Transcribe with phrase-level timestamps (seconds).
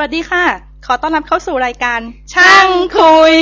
[0.00, 0.44] วัสดีค่ะ
[0.86, 2.00] ขอต้อนรับเข้าสู่รายการ
[2.34, 3.36] ช่างคุย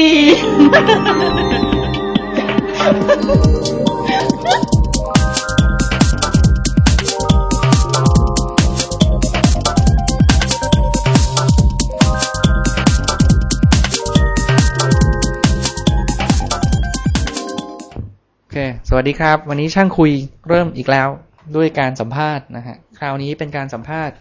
[18.41, 18.57] โอเค
[18.89, 20.13] สวัสดีครับ วันนี้ช่างคุย
[20.49, 21.09] เริ่มอีกแล้ว
[21.57, 24.17] ด้วยการสัมภาษณ์นะฮะ คราวนี้เป็นการสัมภาษณ์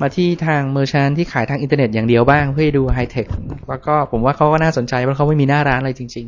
[0.00, 3.26] มาที่ทาง merchant ที่ขายทางอินเทอร์เน็ตอย่างเดียวบ้างเพื่อดูไฮเทค
[3.68, 6.26] แล้วก็ผมว่าเขาก็น่าสนใจเพราะเขาไม่มีหน้าร้านอะไรจริง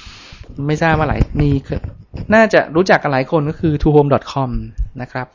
[0.00, 1.50] ๆ ไม่ทราบว่าหลายมี
[2.34, 4.50] น่าจะรู้จักกันหลายคนก็คือ tohome.com
[5.02, 5.26] นะครับ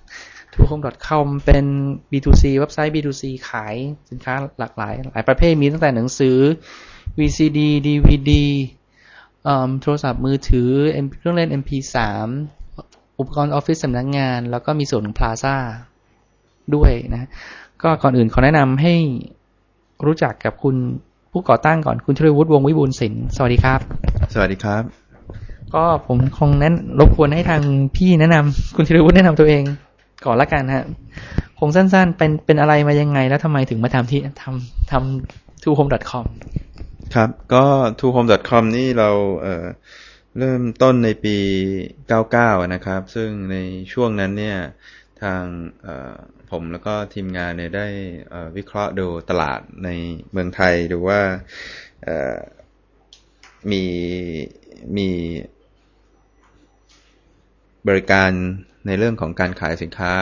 [0.54, 1.66] tohome.com เป็น
[2.12, 3.76] B2C เว็บไซต์ B2C ขาย
[4.09, 6.38] สินค้าหลากหลาย หลายประเภทมีตั้งแต่หนังสือ
[7.20, 8.31] VCD DVD
[9.81, 10.70] โทรศัพท์มือถือ
[11.17, 11.95] เครื่องเล่น MP3
[13.20, 15.55] อุปกรณ์ออฟฟิศสำนักงาน แล้วก็มีส่วนของ Plaza
[16.76, 17.30] ด้วยนะ
[17.84, 18.94] ก็ก่อนอื่นขอแนะนำให้
[20.05, 20.75] รู้จักกับคุณ
[21.31, 23.80] ผู้ก่อตั้งก่อนคุณชลวุฒิวงศ์วิบูลย์ศิลป์สวัสดีครับ
[24.33, 24.83] สวัสดีครับ
[25.75, 27.61] ก็ผมคงแนะนรบกวนให้ทาง
[27.95, 29.64] พี่แนะนำคุณชลวุฒิแนะนำตัวเอง
[30.25, 30.86] ก่อนละกันฮะ
[31.59, 36.25] คงสั้นๆ เป็นเป็นอะไรมายังไง แล้วทำไมถึงมาทำที่ทำทำ tohome.com
[37.16, 37.66] ครับก็
[37.99, 39.09] tohome.com นี่เรา
[39.42, 39.66] เอ่อ
[40.39, 41.38] เริ่มต้นในปี
[42.05, 43.58] 99 นะครับ ซึ่งใน
[43.94, 44.58] ช่วงนั้นเนี่ย
[45.23, 45.44] ทาง
[46.52, 47.88] ผมแล้วก็ทีมงานเนี่ยได้
[48.58, 49.90] วิเคราะห์ดูตลาดใน
[50.32, 51.22] เมืองไทยดูว่า
[53.72, 53.84] มี
[54.98, 55.10] มี
[57.88, 58.32] บริการ
[58.88, 60.13] ในเรื่องของการขายสินค้า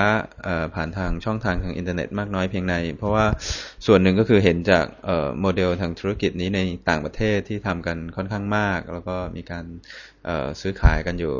[0.75, 3.25] ผ่านทางช่องทางทางอินเทอร์เน็ตมากน้อยเพียงใดเพราะว่า
[3.85, 4.85] ส่วนหนึ่งก็คือเห็นจาก
[5.41, 9.65] โมเดลทางธุรกิจนี้ในต่างประเทศที่ทำกันค่อนข้างมาก แล้วก็มีการ
[10.61, 11.33] ซื้อขายกันอยู่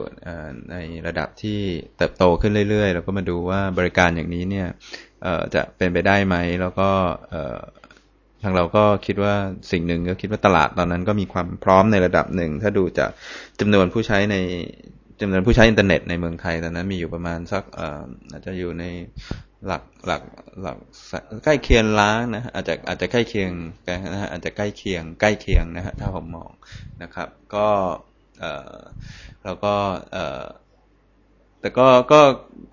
[0.71, 0.75] ใน
[1.07, 1.59] ระดับที่
[1.97, 4.67] เติบโตขึ้นเรื่อยๆ แล้วก็มาดูว่าบริการอย่างนี้เนี่ย
[5.55, 6.89] จะเป็นไปได้ไหมแล้วก็
[8.43, 9.35] ทางเราก็คิดว่า
[9.71, 13.09] สิ่งหนึ่งก็คิดว่าตลาดตอนนั้นก็มีความพร้อมในระดับหนึ่ง ถ้าดูจาก
[13.59, 14.35] จำนวนผู้ใช้ใน
[15.20, 17.64] จำนวนผู้ใช้อินเทอร์เน็ตในเมืองไทยตอนนั้นมีอยู่ประมาณสัก
[18.31, 18.83] อาจจะอยู่ใน
[19.65, 20.23] หลักหลัก
[20.61, 20.77] หลัก
[21.43, 23.52] ใกล้เคียงล้านนะฮะอาจจะอาจจะใกล้เคียง
[23.89, 26.52] นะฮะอาจจะใกล้เคียงใกล้เคียงนะฮะถ้าผมมอง
[27.03, 27.67] นะครับ ก็
[28.39, 28.45] เอ
[28.76, 28.80] อ
[29.43, 29.73] แล้วก็
[30.11, 30.45] เออ
[31.61, 32.21] แต่ก็ก็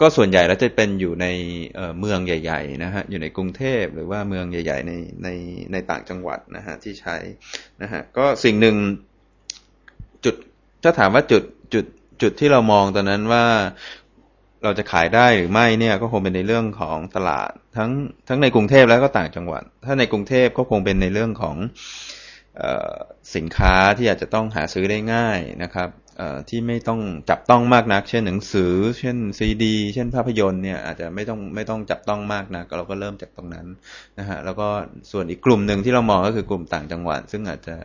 [0.01, 1.27] ก็ส่วนใหญ่แล้วจะเป็นอยู่ใน
[1.75, 4.93] เอ่อเมืองใหญ่ๆนะฮะอยู่ในกรุงเทพหรือว่าเมืองใหญ่ ๆ ใน
[5.25, 5.29] ใน
[5.73, 7.17] ในต่างจังหวัดนะฮะที่ใช้
[7.83, 8.77] นะฮะก็สิ่งหนึ่ง
[10.25, 10.35] จุด
[10.83, 11.43] ถ้าถามว่าจุด
[11.75, 11.85] จุด
[12.23, 13.45] จุดที่เรามองตอนนั้นว่า
[14.65, 17.91] เราจะขายได้หรือไม่เนี่ยก็คงเป็นในเรื่องของตลาด ทั้ง
[18.29, 21.57] ทั้งในกรุงเทพแล้วก็ต่างจังหวัด ถ้าในกรุงเทพก็คงเป็นในเรื่องของ
[22.61, 22.63] อ
[22.93, 22.95] อ
[23.35, 25.89] สินค้าที่อาจจะต้องหาซื้อได้ง่ายนะครับ
[26.49, 27.01] ที่ไม่ต้อง
[27.31, 33.67] จับต้องมากนัก เช่นหนังสือ เช่นซีดี เช่นภาพยนตร์เนี่ยอาจจะไม่ต้องไม่ต้องจับต้องมากนักเราก็เริ่มจากตรงนั้น
[34.19, 34.69] นะฮะแล้วก็
[35.13, 37.77] ส่วนอีกกลุ่มหนึ่งที่เรามองก็คือกลุ่มต่างจังหวัด ซึ่งอาจจะ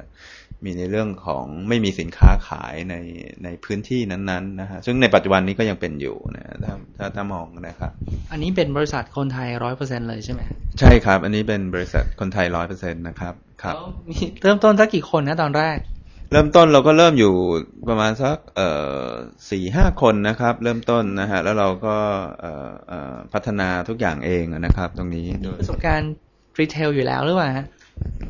[0.66, 2.96] มีในเรื่องของไม่มีสินค้าขายใน
[3.44, 7.92] ในพื้นที่นั้นๆนะฮะซึ่งในปัจจุบันนี้ก็ยังเป็นอยู่นะถ้าถ้าถ้ามองนะครับ
[8.32, 10.42] อันนี้เป็นบริษัทคนไทยร้อยเปอร์เซ็นเลยใช่ไหม
[10.80, 15.78] ใช่ครับ อันนี้เป็นบริษัทคนไทยร้อยเปอร์เซ็นต์นะครับครับแล้วมีเริ่มต้นสักกี่คนนะตอนแรก
[16.32, 17.34] เริ่มต้นเราก็เริ่มอยู่
[17.90, 18.70] ประมาณสักเอ่
[19.02, 19.06] อ
[19.52, 21.98] สี่ห้าคนนะครับ เริ่มต้นนะฮะแล้วเราก็
[22.42, 26.14] เอ่อเอ่อพัฒนาทุกอย่างเองนะครับ ตรงนี้โดยประสบการณ์
[26.60, 27.66] รีเทลอยู่แล้วหรือเปล่าฮะ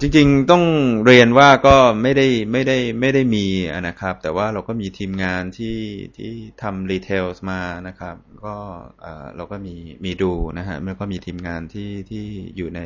[0.02, 0.64] จริงๆต้อง
[1.06, 3.46] เรียนว่าก็ไม่ได้ไม่ได้ไม่ได้มี
[3.88, 5.78] นะครับ แต่ว่าเราก็มีทีมงานที่
[6.18, 6.32] ที่
[6.62, 8.16] ทำรีเทลมานะครับ
[8.46, 8.56] ก็
[9.02, 9.76] เอ่อเราก็มี
[10.06, 12.26] มีดูนะฮะแล้วก็มีทีมงานที่ที่
[12.58, 12.82] อยู่ใน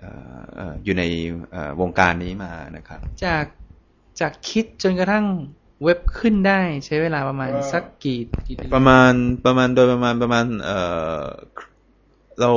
[0.00, 1.04] เอ่อเอ่ออยู่ใน
[1.52, 3.44] เอ่อวงการนี้มานะครับ จาก
[4.20, 5.26] จากคิดจนกระทั่ง
[5.84, 9.12] เว็บขึ้นได้ใช้เวลาประมาณสักกี่กี่เดือนประมาณ
[9.46, 10.78] ประมาณโดยประมาณประมาณเอ่
[11.20, 11.24] อ
[12.40, 12.52] เรา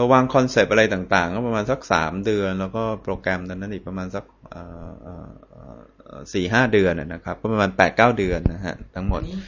[0.00, 9.38] เราวางคอนเซปต์อะไรต่างๆ ก็ประมาณสักสามเดือน แล้วก็โปรแกรมตอนนั้นอีกประมาณสักเอ่อเอ่อเอ่อสี่ห้าเดือนนะนะครับ ก็ประมาณแปดเก้าเดือนนะฮะทั้งหมดอันนี้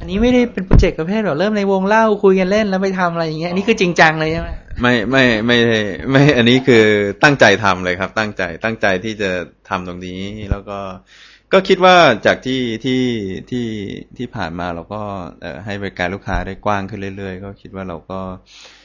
[0.00, 4.48] อันนี้ไม่ได้เป็นโปรเจกต์ประเภทแบบเริ่มในวงเหล้าคุยกันเล่นแล้วไปทำอะไรอย่างเงี้ยอันนี้คือจริงจังเลยใช่ไหม
[4.82, 6.84] ไม่ไม่ไม่ไม่ไม่อันนี้คือ
[7.24, 9.30] ตั้งใจทำเลยครับ ตั้งใจตั้งใจที่จะ
[9.68, 10.20] ทำตรงนี้
[10.50, 10.78] แล้วก็
[11.52, 11.96] ก็คิดว่า
[12.26, 13.02] จากที่ที่
[13.50, 13.66] ที่
[14.16, 15.02] ที่ผ่านมาเราก็
[15.40, 18.77] เอ่อให้บริการลูกค้าได้กว้างขึ้นเรื่อยๆ ก็คิดว่าเราก็อ่า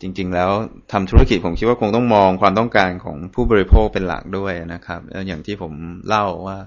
[0.00, 0.50] จริง ๆ แล้ว
[0.92, 5.72] ทำธุรกิจผมคิดว่าคงต้องมองความต้องการของผู้บริโภคเป็นหลักด้วยนะครับ แล้วอย่างที่ผม
[6.08, 6.58] เล่าว่า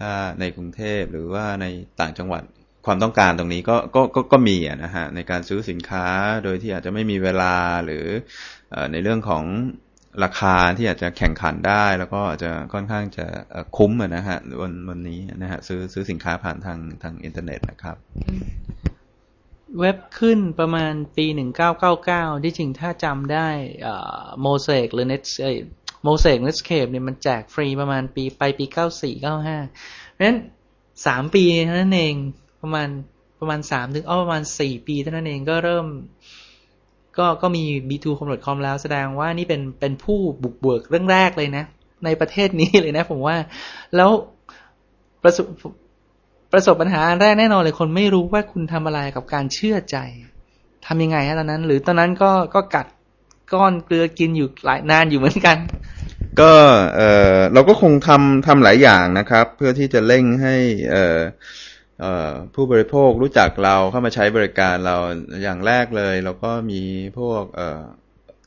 [0.00, 1.66] ถ้าในกรุงเทพหรือว่าใน
[2.00, 2.42] ต่างจังหวัด
[2.86, 6.06] ความต้องการตรงนี้ก็ก็ก็ก็มีนะฮะในการซื้อสินค้า
[6.44, 7.54] โดยที่อาจจะไม่มีเวลา
[7.84, 8.04] หรือ
[8.74, 9.44] อในเรื่องของ
[10.24, 13.26] ราคาที่อาจจะแข่งขันได้ แล้วก็อาจจะค่อนข้างจะ
[13.76, 17.96] คุ้มนะฮะวันวันนี้นะฮะซื้อซื้อสินค้าผ่านทางทางอินเทอร์เน็ตนะครับ
[19.80, 23.48] เว็บขึ้นประมาณปีหนึ่งเก้าเก้าเก้าที่จริงถ้าจำได้
[24.42, 25.22] โมเสกหรือ Net
[26.04, 29.58] Mosaic Netscape เนี่ยมันแจกฟรีประมาณปีไปปีเก้าสี่เก้าห้า
[30.12, 30.38] เพราะฉะนั้น
[31.06, 32.14] สามปีเท่านั้นเอง
[32.62, 32.88] ประมาณ
[33.40, 35.86] ประมาณสามถึงอ้อประมาณสี่ปีเท่านั้นเองก็เริ่ม
[37.18, 38.06] ก็ก็มี B2
[38.46, 41.64] com แล้วแสดงว่านี่เป็นเป็นผู้บุกเบิกเรื่องแรกเลยนะ
[42.04, 43.36] ในประเทศนี้เลยนะผมว่า
[43.96, 44.10] แล้ว
[45.22, 45.46] ประสบ
[46.52, 49.96] ประสบปัญหาแรกแน่นอนเลยคนไม่รู้ว่าคุณทำอะไรกับการเชื่อใจ
[50.86, 52.86] ทำยังไงฮะตอนนั้น หรือตอนนั้นก็ก็กัด
[53.54, 55.56] ก้อนเกลือกินอยู่หลายนานอยู่เหมือนกัน
[56.40, 56.52] ก็
[56.96, 57.00] เอ
[57.36, 60.56] อเราก็คงทำทำหลายอย่างนะครับ เพื่อที่จะเร่งให้
[60.90, 61.18] เออ
[62.00, 64.96] เออผู้บริโภครู้จักเราเข้ามาใช้บริการเรา
[65.42, 66.82] อย่างแรกเลย เราก็มี
[67.18, 67.80] พวก เออ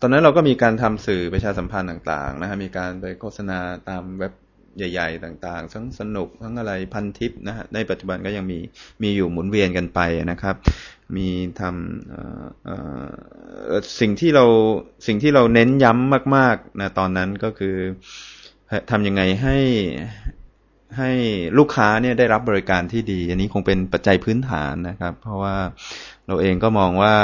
[0.02, 3.60] ตอนนั้นเราก็มีการทำสื่อประชาสัมพันธ์ต่าง ๆ นะฮะมีการไปโฆษณา
[3.90, 4.34] ตามเว็บ
[4.78, 8.60] ใหญ่ ๆ ต่างๆ ทั้งสนุกทั้งอะไรพันทิปนะฮะในปัจจุบันก็ยังมี
[9.04, 10.00] มีอยู่หมุนเวียนกันไป
[10.32, 10.56] นะครับ
[11.16, 11.28] มี
[11.60, 14.46] ทำสิ่งที่เรา
[15.08, 17.76] สิ่งที่เราเน้นย้ำมากๆนะตอนนั้นก็คือ
[18.92, 19.58] ทำยังไงให้
[20.98, 21.12] ให้
[21.58, 25.56] ลูกค้าเนี่ยได้รับบริการที่ดี อันนี้คงเป็นปัจจัยพื้นฐานนะครับ เพราะว่า
[26.28, 27.16] เราเองก็มองว่า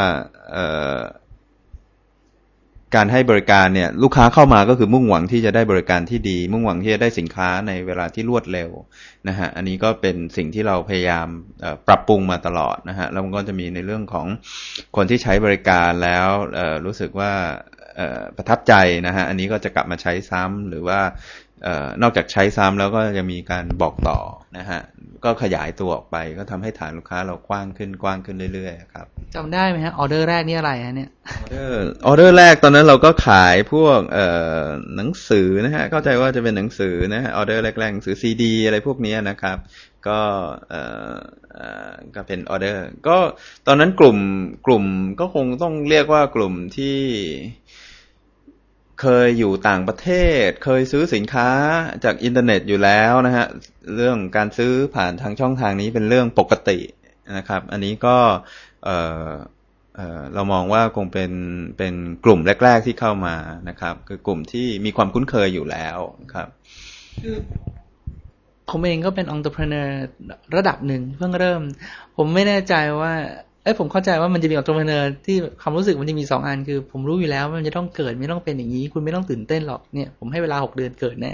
[2.95, 8.69] การให้บริการเนี่ย ลูกค้าเข้ามาก็คือมุ่งหวังที่จะได้บริการที่ดี มุ่งหวังที่จะได้สินค้าในเวลาที่รวดเร็ว
[9.27, 11.27] นะฮะอันนี้ก็เป็นสิ่งที่เราพยายาม
[11.88, 14.27] ปรับปรุงมาตลอดนะฮะแล้วมันก็จะมีในเรื่องของ
[14.95, 16.27] คนที่ใช้บริการแล้ว
[16.85, 17.33] รู้สึกว่า
[18.38, 18.73] ประทับใจ
[19.07, 20.99] นะฮะอันนี้ก็จะกลับมาใช้ซ้ำหรือว่า
[22.01, 24.19] นอกจากใช้ซ้ำแล้วก็ยังมีการบอกต่อ
[24.57, 24.81] นะฮะ
[25.25, 34.27] ก็ขยายตัวออกไป ก็ทำให้ฐานลูกค้าเรากว้างขึ้นกว้างขึ้นเรื่อยๆครับจำได้ไหมฮะออเดอร์แรกนี่อะไรฮะเนี่ยออเดอร์ออเดอร์แรกตอนนั้นเราก็ขายพวกเอ่
[34.61, 34.63] อ
[34.95, 39.57] หนังสือนะฮะเข้าใจว่าจะเป็นหนังสือนะฮะออเดอร์แรกๆหนังสือซีดีอะไรพวกนี้นะครับ
[40.07, 40.19] ก็
[40.69, 40.81] เอ่
[41.11, 41.15] อ
[42.15, 43.17] ก็เป็นออเดอร์ ก็
[43.67, 44.17] ตอนนั้นกลุ่ม
[44.65, 44.85] กลุ่ม
[45.19, 46.97] ก็คงต้องเรียกว่ากลุ่มที่
[49.01, 50.09] เคยอยู่ต่างประเท
[50.45, 51.50] ศ เคยซื้อสินค้า
[52.03, 53.48] จากอินเทอร์เน็ตอยู่แล้วนะฮะ
[53.95, 56.80] เรื่องการซื้อผ่านทางช่องทางนี้เป็นเรื่องปกติ
[57.38, 58.18] นะครับ อันนี้ก็
[58.83, 61.31] เเรามองว่าคงเป็น
[61.77, 61.94] เป็น
[62.25, 63.36] กลุ่มแรก ๆที่เข้ามา
[63.69, 65.98] นะครับ คือกลุ่มที่มีความคุ้นเคยอยู่แล้ว
[66.33, 66.48] ครับ
[68.69, 69.68] ผมเองก็เป็นองค์ประกอบ
[70.56, 71.62] ระดับหนึ่งเพิ่งเริ่ม
[72.18, 73.13] ผมไม่แน่ใจว่า
[73.63, 81.33] เอ้ผมเข้าใจว่ามันจะมี entrepreneur ที่ความรู้สึกมันจะมีสองอันคือ ผมรู้อยู่แล้วว่ามันจะต้องเกิดไม่ต้องเป็นอย่างนี้ คุณไม่ต้องตื่นเต้นหรอกเนี่ยผมให้เวลาหกเดือนเกิดแน่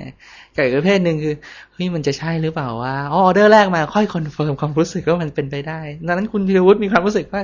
[0.56, 1.36] กับอีกประเภทหนึ่งคือ
[1.74, 7.42] เฮ้ยมันจะใช่หรือเปล่าว่าออเดอร์แรกมาค่อย confirm ความรู้สึกว่ามันเป็นไปได้ดังนั้นคุณพิรวุฒิมีความรู้สึกว่า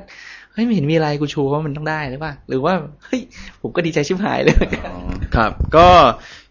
[0.53, 3.21] เฮ้ยไม่เห็นมีอะไรกูรู้ว่ามันต้องได้หรือเปล่าหรือว่าเฮ้ย
[3.61, 4.65] ผมก็ดีใจชิบหายเลย
[5.35, 5.87] ครับ ก็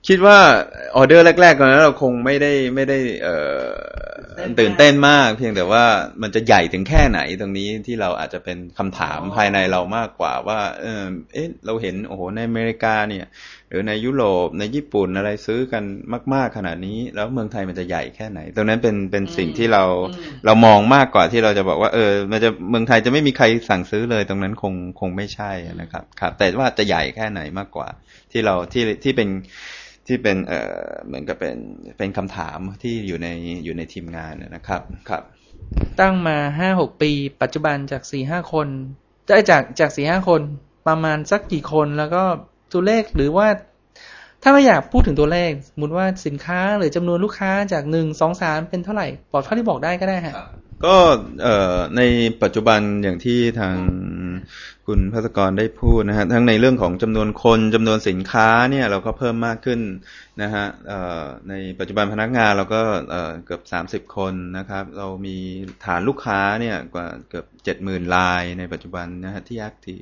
[0.08, 0.38] คิดว่า
[0.96, 3.66] ออเดอร์แรกๆตอนนั้นเราคงไม่ได้ไม่ได้เอ่อ
[4.60, 5.84] ตื่นเต้นมาก เพียงแต่ว่า
[6.22, 11.02] มันจะใหญ่ถึงแค่ไหนตรงนี้ที่เราอาจจะเป็นคำถามภายในเรามากกว่าว่า เออ
[11.32, 13.26] เอ๊ะเราเห็นโอ้โหในอเมริกาเนี่ย
[13.68, 15.84] หรือในยุโรปในญี่ปุ่นอะไรซื้อกัน
[16.34, 19.82] มาก ๆขนาดนี้ แล้วเมืองไทยมันจะใหญ่แค่ไหน ตรงนั้นเป็นเป็นสิ่งที่เรา
[20.46, 27.88] เรามองมากกว่าที่เราจะบอกว่า เออ มันจะเมืองไทยจะไม่มีใครสั่งซื้อเลยตรงนั้นคงคงไม่ใช่นะครับครับ แต่ว่าจะใหญ่แค่ไหนมากกว่า
[28.32, 29.28] ที่เราที่ที่เป็น
[30.06, 31.58] ที่เป็นเอ่อเหมือนกับเป็น
[31.98, 33.28] เป็นคำถามที่อยู่ใน
[33.64, 35.22] อยู่ในทีมงานนะครับครับ
[36.00, 37.10] ตั้งมาห้าหกปี
[37.42, 38.68] ปัจจุบันจากสี่ห้าคน
[39.28, 40.42] ได้จากจากสี่ห้าคน
[40.88, 42.22] ประมาณสักกี่คนแล้วก็
[42.72, 43.48] ตัวเลขหรือว่า
[44.42, 50.34] ถ้าไม่อยากพูดถึงตัวเลขสมมติว่าสินค้าหรือจำนวนลูกค้าจากหนึ่งสองสามเป็นเท่าไหร่บอกเท่าที่บอกได้ก็ได้ฮะ
[50.84, 50.96] ก็
[51.42, 52.02] เอ่อใน
[52.42, 53.76] ปัจจุบันอย่างที่ทาง
[54.86, 59.80] คุณพัศกรได้พูดนะฮะทั้งในเรื่องของจำนวนคนจำนวนสินค้าเนี่ยเราก็เพิ่มมากขึ้น
[60.42, 60.66] นะฮะ
[61.48, 62.82] ในปัจจุบันพนักงานเราก็
[63.44, 65.36] เกือบสามสิบคนนะครับ เรามี
[65.84, 69.96] ฐานลูกค้าเนี่ยกว่าเกือบเจ็ดหมื่นรายในปัจจุบันนะฮะที่ active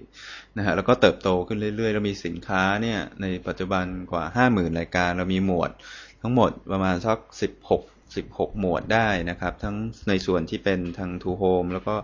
[0.56, 5.70] นะฮะแล้วก็เติบโตขึ้นเรื่อยๆ เรามีสินค้าเนี่ยในปัจจุบันกว่าห้าหมื่นรายการ เรามีหมวด
[6.22, 7.82] ทั้งหมดประมาณสักสิบหก
[8.16, 9.76] 16 หมวดได้นะครับ ทั้ง
[10.08, 11.94] ในส่วนที่เป็นทางทูโฮมแล้วก็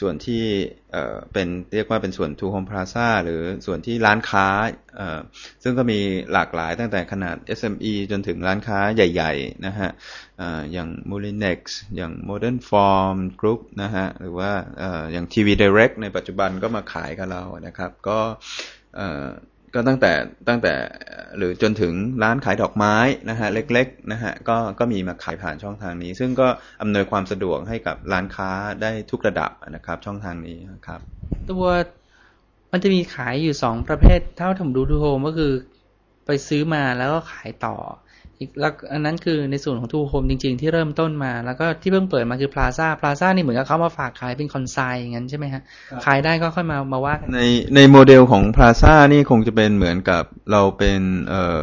[0.00, 0.44] ส่วนที่
[1.32, 4.48] เป็นเรียกว่าเป็นส่วนทูโฮมพลาซ่าหรือส่วนที่ร้านค้า
[5.62, 6.00] ซึ่งก็มี
[6.32, 9.90] หลากหลายตั้งแต่ขนาด SME จนถึงร้านค้าใหญ่ ๆ นะฮะ
[10.72, 11.60] อย่าง m o l i n e x
[11.96, 14.50] อย่าง Modern Form Group นะฮะ หรือว่า
[15.12, 18.18] อย่าง TV Direct ในปัจจุบันก็มาขายกับเรานะครับ ก็
[19.74, 20.12] ก็ตั้งแต่
[20.48, 20.74] ตั้งแต่
[21.36, 22.96] หรือจนถึงร้านขายดอกไม้
[23.30, 26.48] นะฮะเล็กๆนะฮะก็ก็มีมาขายผ่านช่องทางนี้ ซึ่งก็
[26.80, 28.50] อำนวยความสะดวกให้กับร้านค้า
[28.82, 31.00] ได้ทุกระดับนะครับ ช่องทางนี้ครับ
[31.50, 31.66] ตัว
[32.72, 35.52] มันจะมีขายอยู่สองประเภท เท่าที่ผมดูดูโฮมก็คือ
[36.26, 37.76] ไปซื้อมาแล้วก็ขายต่อ
[38.40, 45.62] อีกแล้วอันนั้นคือในส่วนของทูโฮมจริง ๆ ที่เริ่มต้นมา แล้วก็ที่เพิ่งเปิดมาคือพลาซ่าพลาซ่านี่เหมือนกับเขามาฝากขายเป็น consign อย่างนั้นใช่ไหมฮะ
[46.04, 47.42] ขายได้ก็ค่อยมามาว่ากันใน
[47.76, 51.60] ในโมเดลของ Plaza นี่คงจะเป็นเหมือนกับเราเป็นเอ่อ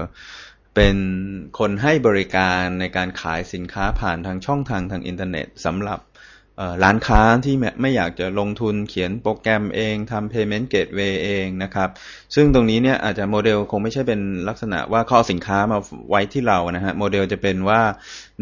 [0.76, 0.98] เป็น
[1.60, 6.15] คนให้บริการในการขายสินค้าผ่านทางช่องทางทางอินเทอร์เน็ตสำหรับเอ่อ
[6.84, 11.90] ร้านค้าที่ไม่อยากจะลงทุนเขียนโปรแกรมเองทำ payment gateway เองนะครับ
[12.36, 14.20] ซึ่งตรงนี้เนี่ยอาจจะโมเดลคงไม่ใช่เป็น
[14.50, 17.82] ลักษณะว่าเขาเอาสินค้ามาไว้ที่เรานะฮะโมเดลจะเป็นว่า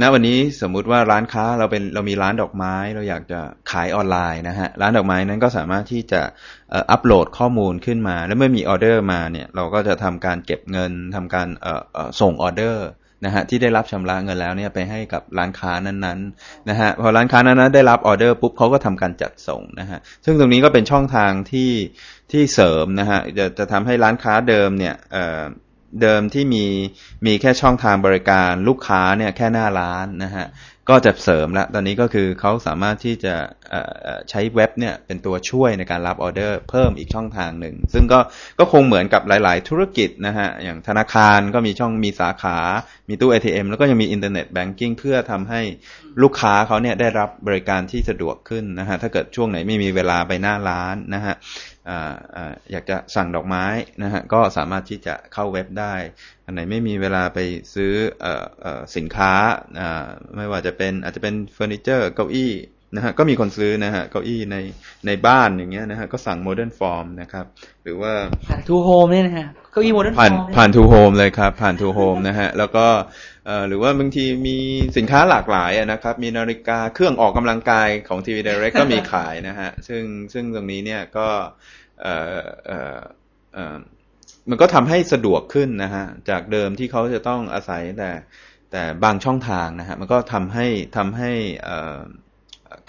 [0.02, 3.40] ณวันนี้สมมุติว่าร้านค้าเราเป็นเรามีร้านดอกไม้ เราอยากจะ
[3.72, 6.22] ขายออนไลน์นะฮะร้านดอกไม้นั้นก็สามารถที่จะ
[6.92, 11.48] อัปโหลดข้อมูลขึ้นมา แล้วเมื่อมีออเดอร์มาเนี่ยเราก็จะทำการเก็บเงินทำการ
[12.22, 12.88] ส่งออเดอร์
[13.26, 21.72] นะฮะที่ได้รับชำระเงินแล้วเนี่ยไปให้กับร้านค้านั้นๆนะฮะพอร้านค้านั้นๆได้รับออเดอร์ปุ๊บเขาก็ทำการจัดส่งนะฮะซึ่งตรงนี้ก็เป็นช่องทางที่
[22.32, 25.42] ที่เสริมนะฮะจะจะทำให้ร้านค้าเดิมเนี่ยเอ่อ
[26.02, 26.66] เดิมที่มี
[27.26, 30.46] มีแค่ช่องทางบริการลูกค้าเนี่ยแค่หน้าร้านนะฮะ
[30.90, 33.36] ก็จะเสริมแล้วตอนนี้ก็คือเขาสามารถที่จะ
[34.30, 38.20] ใช้เว็บเนี่ยเป็นตัวช่วยในการรับออเดอร์เพิ่มอีกช่องทางหนึ่ง ซึ่งก็
[38.60, 42.58] ก็คงเหมือนกับหลาย ๆ ธุรกิจนะฮะ อย่างธนาคารก็มีช่องมีสาขา
[43.10, 45.62] มีตู้ ATM แล้วก็ยังมี internet banking เพื่อทำให้
[46.22, 51.36] ลูกค้าเขาเนี่ยได้รับบริการที่สะดวกขึ้นนะฮะ ถ้าเกิดช่วงไหนไม่มีเวลาไปหน้าร้านนะฮะ
[51.90, 53.66] อ่าอ่าอยากจะสั่งดอกไม้
[54.04, 55.96] นะฮะก็สามารถที่จะเข้าเว็บได้
[56.46, 57.40] อันไหนไม่มีเวลาไป
[57.74, 59.34] ซื้อเอ่อเอ่อสินค้า
[59.80, 62.54] อ่าไม่ว่าจะเป็นอาจจะเป็นเฟอร์นิเจอร์เก้าอี้
[62.96, 64.58] นะฮะก็มีคนซื้อนะฮะเก้าอี้ใน
[65.08, 67.46] ในบ้านอย่างเงี้ยนะฮะก็สั่งโมเดิร์นฟอร์มนะครับ
[67.84, 68.14] หรือว่า
[68.50, 73.33] ผ่านทูโฮมเนี่ยนะฮะเก้าอี้โมเดิร์นผ่านผ่านทูโฮมเลยครับผ่านทูโฮมนะฮะแล้วก็เอ่อ
[73.68, 74.58] หรือว่าบางทีมี
[74.98, 81.28] สินค้าหลากหลายนะครับ มีนาฬิกาเครื่องออกกำลังกายของทีวีเดเรกก็มีขายนะฮะซึ่งซึ่งตรงนี้เนี่ยก็
[84.50, 88.12] มันก็ทำให้สะดวกขึ้นนะฮะจากเดิมที่เขาจะต้องอาศัยแต่
[88.72, 91.32] แต่บางช่องทางนะฮะมันก็ทำให้ทำให้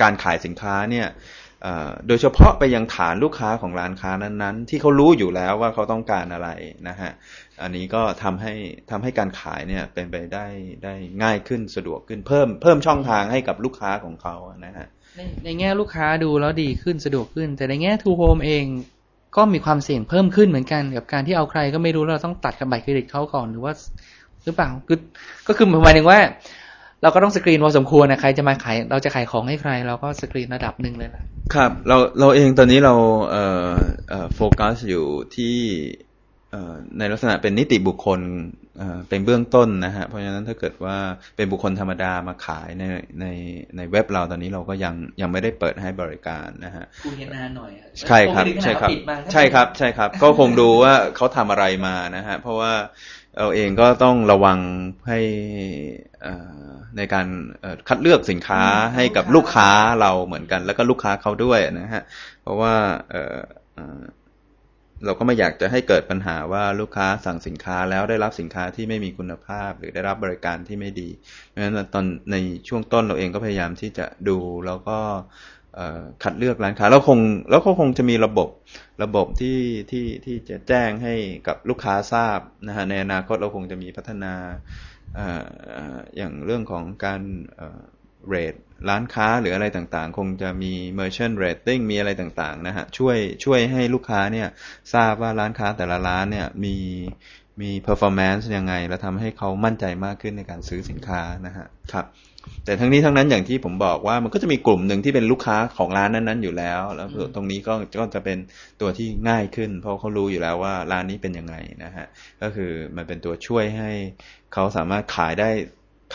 [0.03, 1.09] การขายสินค้าเนี่ย
[2.07, 6.49] โดยเฉพาะไปยังฐานลูกค้าของร้านค้านั้นๆ ที่เขารู้อยู่แล้วว่าเขาต้องการอะไร
[6.89, 7.11] นะฮะ
[7.63, 8.55] อันนี้ก็ทำให้
[8.91, 10.47] ทำให้การขายเนี่ยเป็นไปได้
[10.85, 18.65] ได้ง่ายขึ้นสะดวกขึ้นเพิ่มเพิ่มช่องทางให้กับลูกค้าของเขานะฮะในในแง่ลูกค้าดูแล้วดีขึ้นสะดวกขึ้น แต่ในแง่ทูโฮมเอง
[19.37, 23.73] ก็มีความเสี่ยงเพิ่มขึ้นเหมือนกัน กับการที่เอาใครก็ไม่รู้แล้วเราต้องตัดกับบัตรเครดิตเขาก่อนหรือว่า
[24.45, 24.99] หรือเปล่าคือ
[25.49, 26.19] ก็คือหมายถึงว่า
[27.03, 31.23] เราก็ต้องสกรีนพอสมควรนะใครจะมาขายเราจะขายของให้ใคร เราก็สกรีนระดับหนึ่งเลยล่ะ
[31.55, 32.95] ครับ เราเราเองตอนนี้เรา
[33.31, 33.75] เอ่อ
[34.09, 35.07] เอ่อโฟกัสอยู่
[35.37, 36.14] ที่เอ่อ
[36.99, 38.21] ในลักษณะเป็นนิติบุคคล
[38.79, 40.97] เอ่อเป็นเบื้องต้นนะฮะเพราะฉะนั้นถ้าเกิดว่า
[41.37, 42.85] เป็นบุคคลธรรมดามาขายใน
[43.21, 43.27] ใน
[43.77, 52.73] ในเว็บเราตอนนี้เราก็ยังยังไม่ได้เปิดให้บริการนะฮะคุยกันนานหน่อยอะใช่ครับผมไม่ได้ใช่ครับปิดมาใช่ครับใช่ครับ ก็คงดูว่าเขาทำอะไรมานะฮะเพราะว่า
[53.39, 54.59] เราเองก็ต้องระวัง
[55.09, 55.21] ให้
[56.23, 56.35] เอ่
[56.69, 57.27] อในการ
[57.61, 58.63] เอ่อคัดเลือกสินค้า
[58.95, 59.69] ให้กับลูกค้า
[60.01, 62.03] เราเหมือนกัน แล้วก็ลูกค้าเขาด้วยนะฮะ
[62.43, 62.75] เพราะว่า
[65.07, 71.11] เราก็ไม่อยากจะให้เกิดปัญหาว่าลูกค้าสั่งสินค้าแล้วได้รับสินค้าที่ไม่มีคุณภาพ หรือได้รับบริการที่ไม่ดี
[71.49, 72.37] เพราะฉะนั้นตอนใน
[72.69, 74.99] ช่วงต้นเราเองก็พยายามที่จะดูแล้วก็
[76.23, 77.19] คัดเลือกร้านค้าแล้วคง
[77.51, 78.49] แล้วก็คงจะมีระบบ
[79.03, 79.59] ระบบที่
[79.91, 81.15] ที่ที่จะแจ้งให้
[81.47, 84.35] กับลูกค้าทราบนะฮะในอนาคตเราคงจะมีพัฒนา
[85.19, 85.21] อ
[85.97, 87.23] ออย่างเรื่องของการ
[88.29, 88.55] เรท
[88.89, 94.49] ร้านค้าหรืออะไรต่างๆ คงจะมี merchant rating มีอะไรต่างๆนะฮะช่วยช่วยให้ลูกค้าเนี่ย
[94.95, 96.77] ทราบว่าร้านค้าแต่ละร้านเนี่ยมี
[97.63, 102.07] มี performance ยังไง แล้วทำให้เขามั่นใจมากขึ้นในการซื้อสินค้านะฮะครับ
[102.65, 108.39] แต่ทั้งนี้ทั้งนั้นอย่างที่ผมบอกว่ามันก็จะมีกลุ่มหนึ่งที่เป็นลูกค้าของร้านนั้นๆอยู่แล้ว แล้วตรงนี้ก็ก็จะเป็น
[108.81, 111.55] ตัวที่ง่ายขึ้น เพราะเขารู้อยู่แล้วว่าร้านนี้เป็นยังไง
[111.85, 112.07] นะฮะ
[112.43, 113.91] ก็คือมันเป็นตัวช่วยให้
[114.53, 115.51] เขาสามารถขายได้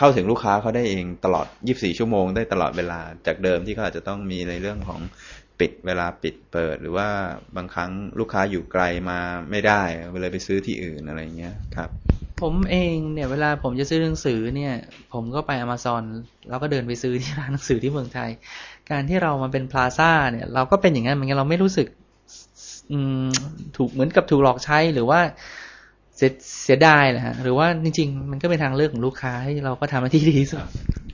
[0.02, 5.00] เข้าถึงลูกค้าเขาได้เองตลอด 24 ชั่วโมงได้ตลอดเวลาจากเดิมที่เขาอาจจะต้องมีในเรื่องของ
[5.60, 7.08] ปิดเวลาปิดเปิด หรือว่า
[7.56, 9.18] บางครั้งลูกค้าอยู่ไกลมา
[9.50, 9.82] ไม่ได้
[10.20, 11.90] เลยไปซื้อที่อื่นอะไรเงี้ยครับ
[12.40, 14.74] ผมเองเนี่ยเวลาผมจะซื้อหนังสือเนี่ย
[15.12, 16.04] ผมก็ไปอเมซอน
[16.48, 18.30] แล้วก็เดินไปซื้อที่ร้านหนังสือที่เมืองไทย
[18.90, 21.88] การที่เรามาเป็นพลาซ่าเนี่ย เราก็เป็นอย่างนั้นเหมือนกันเราไม่รู้สึก
[22.92, 23.28] อืม
[23.76, 25.20] ถูกเหมือนกับถูกหลอกใช้หรือว่า
[26.20, 26.32] เสีย
[26.64, 30.64] เสียดายนะฮะหรือว่าจริง ๆ มันก็เป็นทางเลือกของลูกค้าให้เราก็ทำหน้าที่ดีที่สุด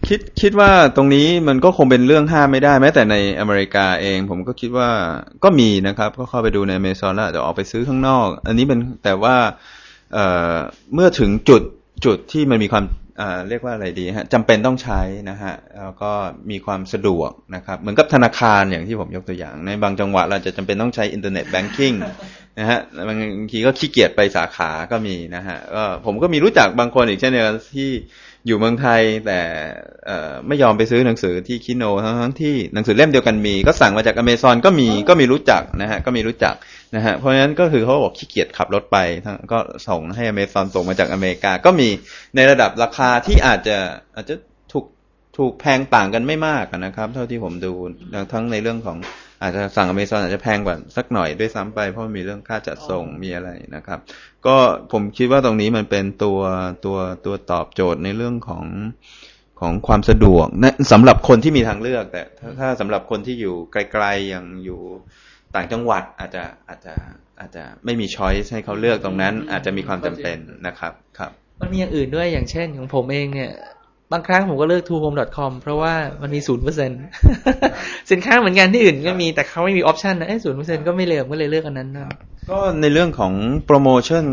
[0.08, 4.88] คิดคิดว่าตรงนี้มันก็คงเป็นเรื่องห้ามไม่ได้แม้แต่ในอเมริกาเอง ผมก็คิดว่า
[5.44, 9.36] ก็มีนะครับ ก็เข้าไปดูในเมซอนแล้วอาจะออกไปซื้อข้างนอก อันนี้เป็นแต่ว่า
[10.14, 10.54] เอ่อ
[10.94, 11.62] เมื่อถึงจุด
[12.04, 12.84] จุดที่มันมีความ
[13.20, 16.12] อ่าเรียกว่าอะไรดีฮะจำเป็นต้องใช้นะฮะแล้วก็
[16.50, 21.92] มีความสะดวกนะครับ เหมือนกับธนาคารอย่างที่ผมยกตัวอย่าง ในบางจังหวะเราจะจำเป็นต้องใช้อินเทอร์เน็ตแบงกิ้ง
[22.58, 23.14] นะฮะบา
[23.46, 27.90] งทีก็ขี้เกียจไปสาขาก็มีนะฮะก็ผมก็มีรู้จักบางคนอีกเช่นเดียวกันที่
[28.46, 29.40] อยู่เมืองไทยแต่
[30.48, 36.54] ไม่ยอมไปซื้อหนังสือที่คิโนทั้งทั้งที่หนังสือเล่มเดียวกันมี ก็สั่งมาจากอเมซอนก็มีก็มีรู้จักนะฮะก็มีรู้จัก
[36.94, 38.98] นะฮะเพราะฉะนั้นก็คือเขาบอกขี้เกียจขับรถไป
[39.52, 39.58] ก็
[39.88, 41.88] ส่งให้อเมซอนส่งมาจากอเมริกา ก็มี
[42.36, 43.78] ในระดับราคาที่อาจจะ
[44.14, 44.34] อาจจะ
[44.72, 44.84] ถูก
[45.36, 47.72] ถูกแพงต่างกันไม่มากนะครับ เท่าที่ผมดู
[48.32, 48.98] ทั้งในเรื่องของ
[49.42, 53.98] อาจจะสั่งอเมซอนอาจจะแพงกว่าสักหน่อยด้วยซ้ำไป เพราะมีเรื่องค่าจัดส่งมีอะไรนะครับ
[54.46, 54.56] ก็
[54.92, 56.40] ผมคิดว่าตรงนี้มันเป็นตัว
[56.84, 58.64] ตัวตัวตอบโจทย์ในเรื่องของ
[59.60, 64.80] ของความสะดวกนะสำหรับคนที่มีทางเลือก แต่ถ้าถ้าสำหรับคนที่อยู่ไกลๆอย่างอยู่
[65.54, 66.94] ต่างจังหวัดอาจจะอาจจะ
[67.40, 73.52] อาจจะไม่มีช้อยส์ให้เขาเลือกตรงนั้น อาจจะมีความจำเป็นนะครับครับ มันมีอย่างอื่นด้วยอย่างเช่นของผมเองเนี่ย
[74.12, 76.90] บางครั้งผมก็เลือก tohome.com เพราะว่ามันมีศูนย์เปอร์เซ็น
[78.10, 82.08] สินค้าเหมือนกันที่อื่นก็มีแต่เขาไม่มี option นะศูนย์เปอร์เซ็นก็ไม่เลือกก็เลยเลือกอันนั้นนะ
[82.50, 83.32] ก็ในเรื่องของ
[83.66, 84.24] โปรโมชั่น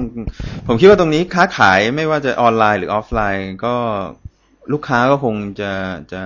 [0.67, 3.75] ผมคิดว่าตรงนี้ค้าขายไม่ว่าจะออนไลน์หรือออฟไลน์ ก็
[4.73, 5.71] ลูกค้าก็คงจะ
[6.13, 6.21] จะ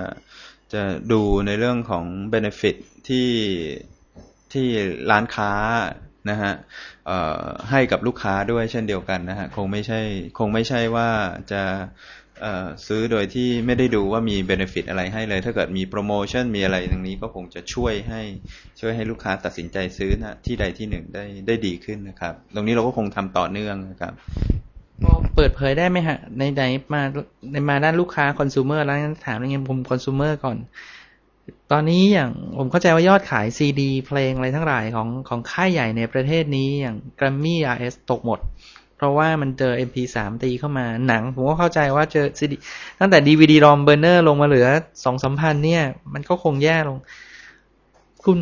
[0.72, 2.76] จะดูในเรื่องของ Benefit
[3.08, 3.30] ที่
[4.52, 4.66] ที่
[5.10, 5.52] ร้านค้า
[6.30, 6.52] นะฮะ
[7.70, 10.00] ให้กับลูกค้าด้วยเช่นเดียวกันนะฮะคงไม่ใช่
[10.38, 11.08] คงไม่ใช่ว่า
[11.52, 11.62] จะ
[12.86, 18.22] ซื้อโดยที่ไม่ได้ดูว่ามีเบนฟิตอะไรให้เลย ถ้าเกิดมีโปรโมชั่นมีอะไรตรงนี้ก็คงจะช่วยให้
[18.80, 24.12] ช่วยให้ลูกค้าตัดสินใจซื้อนะที่ใดที่หนึ่งได้ได้ดีขึ้นนะครับ ตรงนี้เราก็คงทำต่อเนื่องนะครับ
[25.04, 26.62] พอเปิดเผยได้ไหมฮะในไหน
[26.94, 27.02] มา
[27.52, 30.56] ในมาด้านลูกค้าคอน sumer แล้วงั้นถามในเงี้ยผมคอน sumer ก่อน
[31.72, 38.38] ตอนนี้อย่างผมเข้าใจว่ายอดขายซีดีเพลงอะไรทั้งหลายของของค่ายใหญ่ในประเทศนี้อย่าง Grammy RS ตกหมด
[38.98, 42.56] เพราะว่ามันเจอ MP3 ตีเข้ามาหนัง ผมก็เข้าใจว่าเจอซีดี
[43.00, 44.68] ตั้งแต่ DVD ROM burner ลงมาเหลือ
[45.04, 45.82] สองสามพันเนี่ย
[46.14, 46.98] มันก็คงแย่ลง
[48.24, 48.38] คุณ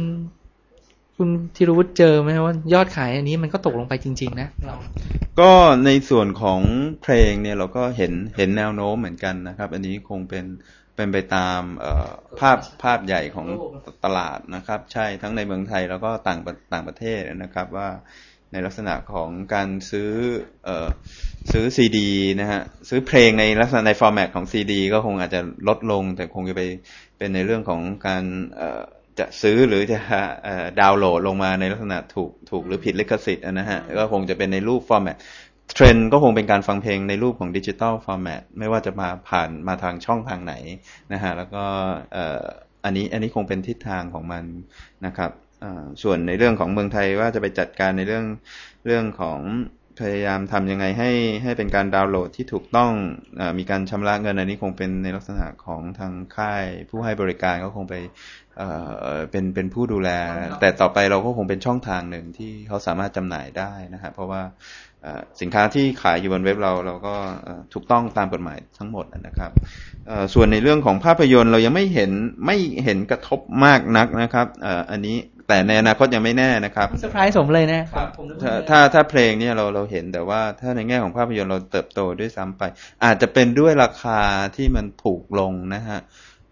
[1.17, 4.49] คุณธีรวุฒิเจอไหมว่ายอดขายอันนี้มันก็ตกลงไปจริง ๆ นะ
[5.41, 5.53] ก็
[5.85, 6.61] ในส่วนของ
[7.03, 10.47] เพลงเนี่ยเราก็เห็นเห็นแนวโน้มเหมือนกันนะครับ อันนี้คงเป็น
[10.97, 12.11] เป็นไปตามเอ่อ
[12.41, 13.47] ภาพภาพใหญ่ของ
[14.05, 16.39] ตลาดนะครับ ใช่ทั้งในเมืองไทยแล้วก็ต่าง
[16.73, 17.89] ต่างประเทศนะครับว่า
[18.53, 20.11] ในลักษณะของการซื้อ
[20.65, 20.89] เอ่อ
[21.53, 22.11] ซื้อซีดี
[22.41, 26.63] นะฮะซื้อเพลงในลักษณะใน format ของซีดีก็คงอาจจะลดลง แต่คงจะไป
[27.19, 28.25] เป็นในเรื่องของการ
[28.57, 28.83] เอ่อ
[29.19, 29.99] จะซื้อหรือจะ
[30.45, 35.17] เอ่อดาวน์โหลดลงมาในลักษณะถูกถูกหรือผิดลิขสิทธิ์นะฮะก็คงจะเป็นในรูป format
[35.75, 40.55] trend ก็คงเป็นการฟังเพลงในรูปของ digital format ไม่ว่าจะมาผ่านมาทางช่องทางไหน
[41.13, 41.65] นะฮะแล้วก็
[42.13, 42.45] เอ่อ
[42.85, 44.45] อันนี้อันนี้คงเป็นทิศทางของมัน
[45.07, 45.46] นะครับเอ่อ
[46.03, 48.25] ส่วนในเรื่องของเมืองไทยว่าจะไปจัดการในเรื่อง
[48.87, 49.41] เรื่องของ
[50.01, 51.11] พยายามทำยังไงให้
[51.43, 52.93] ให้เป็นการดาวน์โหลดที่ถูกต้อง
[53.37, 57.95] เออมีการชำระเงินอันนี้คงเป็นในลักษณะของทางค่ายผู้ให้บริการก็คงไป
[58.57, 58.69] เอ่
[59.15, 60.11] อเป็นเป็นผู้ดูแล
[60.61, 64.43] แต่ต่อไปเราก็คงเป็นช่องทางหนึ่งที่เขาสามารถจำหน่ายได้นะฮะเพราะว่า
[64.96, 64.96] เอ่อ
[65.41, 67.15] สินค้าที่ขายอยู่บนเว็บเราเราก็
[67.45, 69.51] เอ่อถูกต้องตามกฎหมายทั้งหมดนะครับ
[70.07, 72.11] เอ่อส่วนในเรื่องของภาพยนตร์เรายังไม่เห็น
[72.47, 75.17] ไม่เห็นกระทบมากนักนะครับเอ่ออันนี้
[75.49, 77.83] แต่ในอนาคตยังไม่แน่นะครับเซอร์ไพรส์ผมเลยนะ
[78.17, 82.63] ผมนึกถ้าว่าถ้าถ้าเพลงเนี่ยเราเราเห็นแต่ว่าถ้าในแง่ของภาพยนตร์เราเติบโตด้วยซ้ำไป
[83.05, 84.21] อาจจะเป็นด้วยราคา
[84.57, 86.01] ที่มันถูกลงนะฮะ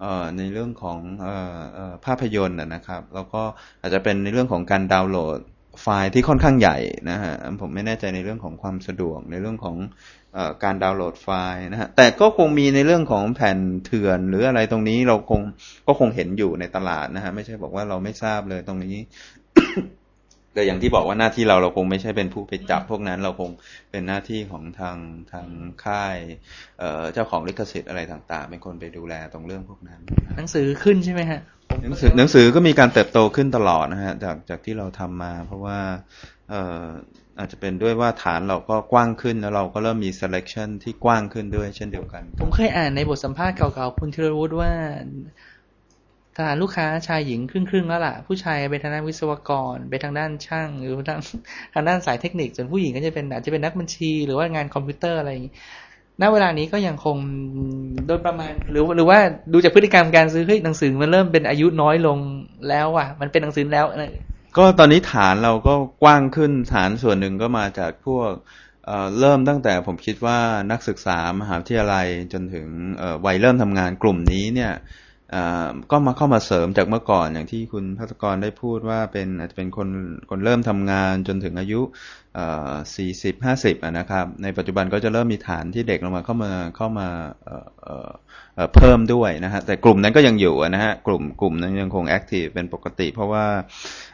[0.00, 3.42] เอ่อในเรื่องของเอ่อเอ่อภาพยนตร์นะนะครับ แล้วก็
[3.80, 5.38] อาจจะเป็นในเรื่องของการดาวน์โหลด
[5.82, 6.78] ไฟล์ที่ค่อนข้างใหญ่
[7.10, 9.76] นะฮะผมไม่แน่ใจในเรื่องของความสะดวกในเรื่องของ
[10.36, 15.40] อการดาวน์โหลดไฟล์นะฮะแต่ก็คงมีในเรื่องของแผ่นเถื่อนหรืออะไรตรงนี้เราคง
[15.86, 18.96] ก็คงเห็นอยู่ในตลาดนะฮะไม่ใช่บอกว่าเราไม่ทราบเลยตรงนี้
[20.54, 23.50] แต่อย่างที่บอกว่าหน้าที่เราเราคงไม่ใช่เป็นผู้ไปจับพวกนั้นเราคง
[23.90, 24.96] เป็นหน้าที่ของทาง
[25.32, 25.46] ทาง
[25.84, 26.16] ค่าย
[26.78, 30.00] เเจ้าของลิขสิทธิ์อะไรต่าง ๆ เป็นคนไปดูแลตรงเรื่องพวกนั้น
[30.36, 31.40] หนังสือขึ้นใช่ไหมฮะ
[31.82, 35.78] หนังสือหนังสือก็มีการเติบโตขึ้นตลอดนะฮะจากจากที่เราทำมา เพราะว่า
[36.50, 36.84] เอ่อ
[37.38, 44.70] อาจจะเป็นด้วยว่าฐานเราก็กว้างขึ้น แล้วเราก็เริ่มมี selection ที่กว้างขึ้นด้วยเช่นเดียวกัน ผมเคยอ่านในบทสัมภาษณ์เก่าๆคุณธีรวุฒิว่า
[46.38, 51.20] ฐานลูกค้าชายหญิงครึ่งๆแล้วล่ะ ผู้ชายไปทางด้านวิศวกร ไปทางด้านช่าง หรือทาง
[51.74, 55.54] ทางด้านสายเทคนิคส่วนผู้หญิงก็จะเป็นอาจจะเป็นนักบัญชี หรือว่างานคอมพิวเตอร์อะไรอย่างนี้
[56.22, 57.16] ณเวลานี้ก็ยังคง
[58.06, 59.18] โดยประมาณ หรือหรือว่า
[59.52, 62.18] ดูจากพฤติกรรมการซื้อเฮ้ยหนังสือมันเริ่มเป็นอายุน้อยลง
[62.68, 63.86] แล้วอะ มันเป็นหนังสือแล้ว
[64.56, 68.30] ก็ตอนนี้ฐานเราก็กว้างขึ้นฐานส่วนหนึ่งก็มาจากพวก
[69.20, 70.38] เริ่มตั้งแต่ผมคิดว่า
[70.72, 72.66] นักศึกษามหาวิทยาลัยจนถึง
[73.26, 74.72] วัยเริ่มทำงานกลุ่มนี้เนี่ย
[75.90, 79.88] ก็มาเข้ามาเสริมจากเมื่อก่อนอย่างที่คุณพัฒกรได้พูดว่าเป็นอาจจะเป็นคน
[80.30, 81.80] คนเริ่มทำงานจนถึงอายุ
[82.96, 87.08] สี่สิบห้าสิบนะครับ ในปัจจุบันก็จะเริ่มมีฐานที่เด็กลงมาเข้ามาเข้ามา
[88.74, 93.46] เพิ่มด้วยนะฮะแต่กลุ่มนั้นก็ยังอยู่นะฮะกลุ่มกลุ่มนั้นยังคง active เป็นปกติ เพราะว่า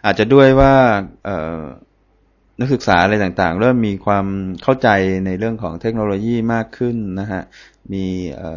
[0.04, 0.74] อาจจะด้วยว่า
[2.60, 4.26] นักศึกษาอะไรต่างๆ เริ่มมีความ
[4.62, 4.88] เข้าใจ
[5.26, 7.42] ในเรื่องของเทคโนโลยีมากขึ้นนะฮะ
[7.92, 8.50] มีเอ่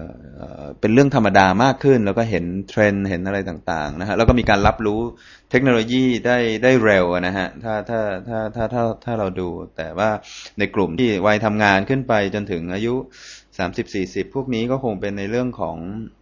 [0.61, 5.01] อเป็นเรื่องธรรมดามากขึ้น แล้วก็เห็นเทรนด์เห็นอะไรต่างๆนะฮะแล้วก็มีการรับรู้
[5.51, 10.09] เทคโนโลยีได้ได้เร็วนะฮะถ้าถ้าถ้าถ้าถ้าถ้าเราดู แต่ว่า
[10.59, 12.93] ในกลุ่มที่วัยทำงานขึ้นไปจนถึงอายุ
[13.57, 15.77] สามสิบสี่สิบพวกนี้ก็คงเป็นในเรื่องของ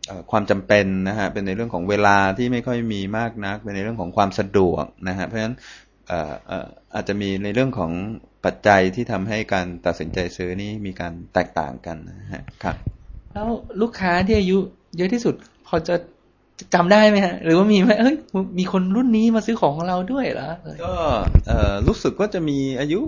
[0.09, 5.55] อความจำเป็นนะฮะเป็นในเรื่องของเวลาที่ไม่ค่อยมีมากนัก เป็นในเรื่องของความสะดวกนะฮะเพราะฉะนั้น
[6.07, 7.91] เอ่อเอ่ออาจจะมีในเรื่องของ
[8.45, 13.00] ปัจจัยที่ทำให้การตัดสินใจซื้อนี้มีการแตกต่างกันนะฮะครับ
[13.33, 13.47] แล้ว
[13.81, 14.57] ลูกค้าที่อายุ
[14.97, 15.35] เยอะที่สุด
[15.67, 15.95] พอจะ
[16.73, 18.15] จำได้ไหมฮะ หรือว่ามีไหมเอ้ย
[18.59, 20.49] มีคนรุ่นนี้มาซื้อของของเราด้วยเหรอ
[20.83, 20.93] ก็
[21.47, 22.99] เอ่อรู้สึกว่าจะมีอายุ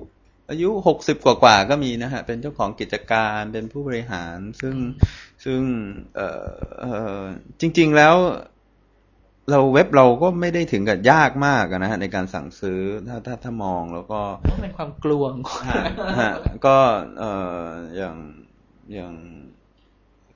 [0.49, 4.75] อายุหกสิบกว่าๆก็มีนะฮะ เป็นเจ้าของกิจการเป็นผู้บริหาร ซึ่ง
[5.45, 5.61] ซึ่ง
[6.15, 7.21] เอ่อเอ่อ
[7.59, 8.15] จริง ๆแล้ว
[9.51, 15.83] เราเว็บเราก็ไม่ได้ถึงกับยากมากอะนะฮะในการสั่งซื้อถ้าถ้าถ้ามองแล้วก็เพราะเป็นความกลัวของคนฮะ
[16.21, 16.33] ฮะ
[16.65, 16.77] ก็
[17.19, 17.31] เอ่
[17.63, 18.17] ออย่าง
[18.93, 19.13] อย่าง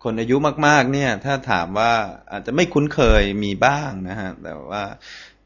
[0.03, 0.35] คนอายุ
[0.67, 1.93] มาก ๆ เนี่ย ถ้าถามว่า
[2.31, 4.83] อาจจะไม่คุ้นเคยมีบ้างนะฮะ แต่ว่า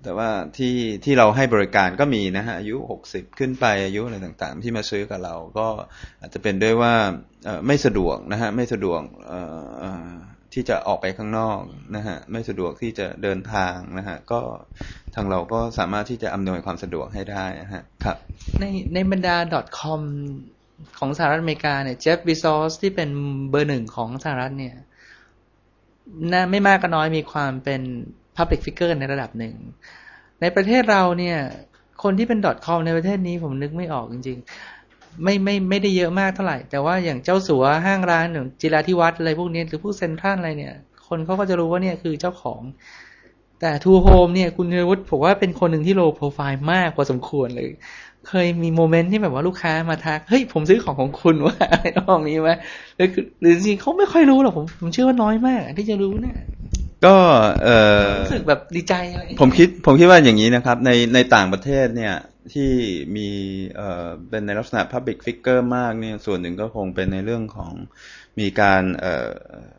[0.04, 5.68] แต่ว่าที่ที่เราให้บริการก็มีนะฮะอายุหกสิบขึ้นไปอายุอะไรต่างๆ ที่มาซื้อกับเรา ก็
[6.20, 6.94] อาจจะเป็นด้วยว่า
[7.68, 9.02] ไม่สะดวกนะฮะไม่สะดวก
[10.54, 11.60] ที่จะออกไปข้างนอก
[11.96, 14.42] นะฮะไม่สะดวกที่จะเดินทางนะฮะก็
[15.16, 18.18] ทางเราก็สามารถที่จะอำนวยความสะดวกให้ได้นะฮะครับ
[18.60, 19.36] ในในบรรดา
[19.80, 20.02] .com
[21.00, 23.10] ของสหรัฐอเมริกาเนี่ยเจฟบิซอสที่เป็น
[23.50, 24.76] เบอร์หนึ่งของสหรัฐเนี่ย
[26.32, 27.82] น่าไม่มากก็น้อยมีความเป็น
[28.36, 29.56] Public Figure ในระดับหนึ่ง
[30.42, 31.38] ในประเทศเราเนี่ย
[32.04, 34.38] คนที่เป็น .com ในประเทศนี้ผมนึกไม่ออกจริง
[34.80, 40.76] ๆ ไม่ไม่ไม่ได้เยอะมากเท่าไหร่ แต่ว่าอย่างเจ้าสัวห้างร้านอย่างจิราธิวัฒน์อะไรพวกนี้หรือพวกเซ็นทรัลอะไรเนี่ย
[41.08, 42.62] คนเขาก็จะรู้ว่าเนี่ยคือเจ้าของ
[43.60, 47.70] แต่ทูโฮมเนี่ยคุณธีรวุฒิผมว่าเป็นคนหนึ่งที่ low profile มากพอสมควรเลย
[48.30, 52.50] เคยมี moment ที่แบบว่าลูกค้ามาทัก เฮ้ย ผมซื้อของของคุณว่าอะไรตรงนี้ไหม
[52.98, 56.38] หรือคือหรือจริงๆเขาไม่ค่อยรู้หรอกผมผมเชื่อว่าน้อยมาก ที่จะรู้เนี่ย
[57.06, 57.16] ก็
[57.64, 62.16] เอ่อรู้สึกแบบดีใจอะไรผมคิดผมคิดว่าอย่างนี้นะครับ ในในต่างประเทศเนี่ย
[62.54, 62.72] ที่
[63.16, 63.30] มี
[63.76, 67.74] เอ่อเป็นในลักษณะ Public Figure มากเนี่ยส่วนหนึ่งก็คงเป็นในเรื่องของ
[68.40, 69.72] มีการเอ่อเอ่อ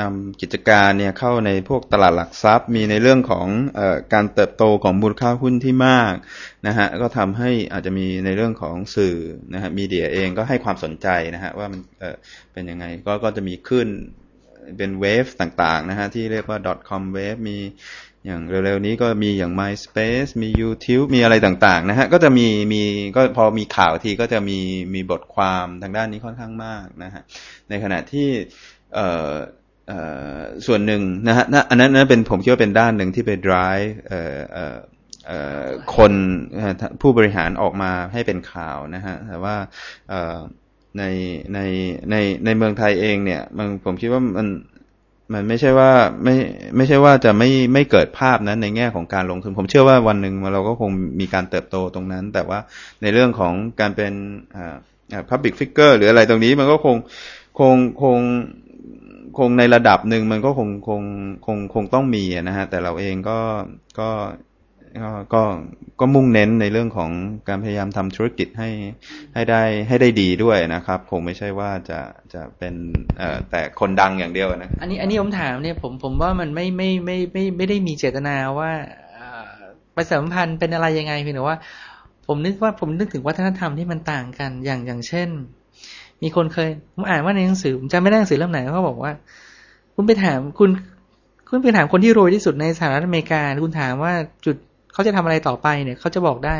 [0.00, 3.48] นำกิจการเนี่ยเข้าในพวกตลาดหลักทรัพย์ มีในเรื่องของ
[3.78, 6.14] ออการเติบโตของมูลค่าหุ้นที่มาก
[6.66, 9.16] นะฮะก็ทำให้อาจจะมีในเรื่องของสื่อ
[9.54, 13.88] นะฮะมีเดียเองก็ให้ความสนใจนะฮะว่ามันเเป็นยังไงก็ก็จะมีขึ้น
[14.78, 17.58] เป็นเวฟต่างๆนะฮะที่เรียกว่า .com wave มี
[18.26, 22.82] อย่างเร็วๆนี้ก็มีอย่าง MySpace มี YouTube มีอะไรต่างๆนะฮะก็จะมีมี
[23.16, 24.58] ก็พอมีข่าวทีก็จะมี
[24.94, 27.22] มีบทความทางด้านนี้ค่อนข้างมากนะฮะ
[27.68, 28.28] ในขณะที่
[28.94, 29.32] เอ่อ
[30.66, 33.88] ส่วนหนึ่งนะฮะนะอันนั้นนั้นเป็นผมคิดว่าเป็นด้านหนึ่งที่ไป drive
[35.96, 36.12] คน
[37.00, 39.56] ผู้บริหารออกมาให้เป็นข่าวนะฮะแต่ว่า
[40.98, 41.04] ใน
[41.54, 41.60] ใน
[42.10, 44.48] ในในเมืองไทยเองเนี่ยมันผมคิดว่ามัน
[45.34, 45.90] มันไม่ใช่ว่า
[46.24, 46.34] ไม่
[46.76, 52.58] ไม่ใช่ว่าจะไม่ไม่เกิดภาพนั้นในแง่ของการลงทุน ผมเชื่อว่าวันหนึ่งเราก็คงมีการเติบโตตรงนั้น แต่ว่า
[53.02, 54.12] ในเรื่องของการเป็น
[54.56, 54.76] อ่า
[55.12, 56.96] อ่า public figure หรืออะไรตรงนี้มันก็คง
[57.58, 58.18] คงคง
[59.38, 61.02] คงในระดับหนึ่งมันก็คงคง
[61.46, 63.38] คงคงต้องมีนะฮะ แต่เราเองก็
[63.98, 64.08] ก็
[65.34, 65.42] ก็
[66.00, 67.10] ก็มุ่งเน้นในเรื่องของ
[67.48, 68.70] การพยายามทำธุรกิจให้
[69.34, 72.00] ให้ได้ให้ได้ดีด้วยนะครับ คงไม่ใช่ว่าจะ
[72.34, 72.74] จะเป็น
[73.18, 78.70] เอ่อแต่คนดังอย่างเดียวนะ อันนี้อันนี้ผมถามเนี่ยผมผมว่ามันไม่ไม่ไม่ไม่ไม่ได้มีเจตนาว่า
[79.14, 79.48] เอ่อ
[79.96, 81.58] ประสัมพันธ์เป็นอะไรยังไงเพียงแต่ว่า
[82.26, 85.28] ผมนึกว่าผมนึกถึงวัฒนธรรมที่มันต่างกันอย่างอย่างเช่น
[86.22, 89.12] มีคนเคยผมอ่านว่าในหนังสือผมจำไม่ได้หนังสือเล่มไหนเขาบอกว่า
[89.94, 90.70] คุณไปถามคุณ
[91.48, 94.12] คุณไปถามคนที่รวยที่สุดในสหรัฐอเมริกา คุณถามว่า
[94.44, 94.56] จุด
[94.92, 96.58] เขาจะทำอะไรต่อไปเนี่ยเขาจะบอกได้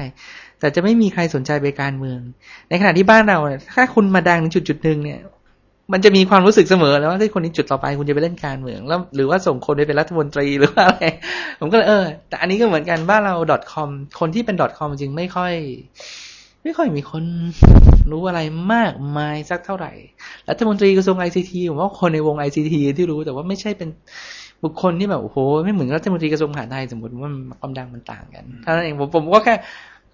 [0.61, 2.21] แต่จะไม่มีใครสนใจไปการเมือง
[2.69, 5.21] ในขณะที่บ้านเราเนี่ยถ้าคุณมาดังในจุดจุดหนึ่งเนี่ย
[5.93, 11.03] มันจะมีความรู้สึกเสมอแล้วว่าที่คนนี้จุดต่อไปคุณจะไปเล่นการเมืองแล้วหรือว่าส่งคนไปเป็นรัฐมนตรีหรือว่าอะไร
[11.61, 13.35] ผมก็เลยเออ แต่อันนี้ก็เหมือนกันบ้านเรา
[13.73, 13.89] .com
[14.21, 15.53] คนที่เป็น .com จริงไม่ค่อย
[16.63, 17.25] ไม่ค่อยมีคน
[18.13, 18.41] รู้อะไร
[18.75, 19.93] มากมายสักเท่าไหร่
[20.49, 23.89] รัฐมนตรีกระทรวง ICT ผมว่าคนในวง ICT ที่รู้แต่ว่าไม่ใช่เป็น
[24.65, 29.55] บุคคลที่แบบโอ้โหไม่เหมือนรัฐมนตรีกระทรวงมหาดไทยสมมติว่าความดังมันต่างกันเท่านั้นเองผมผมก็แค่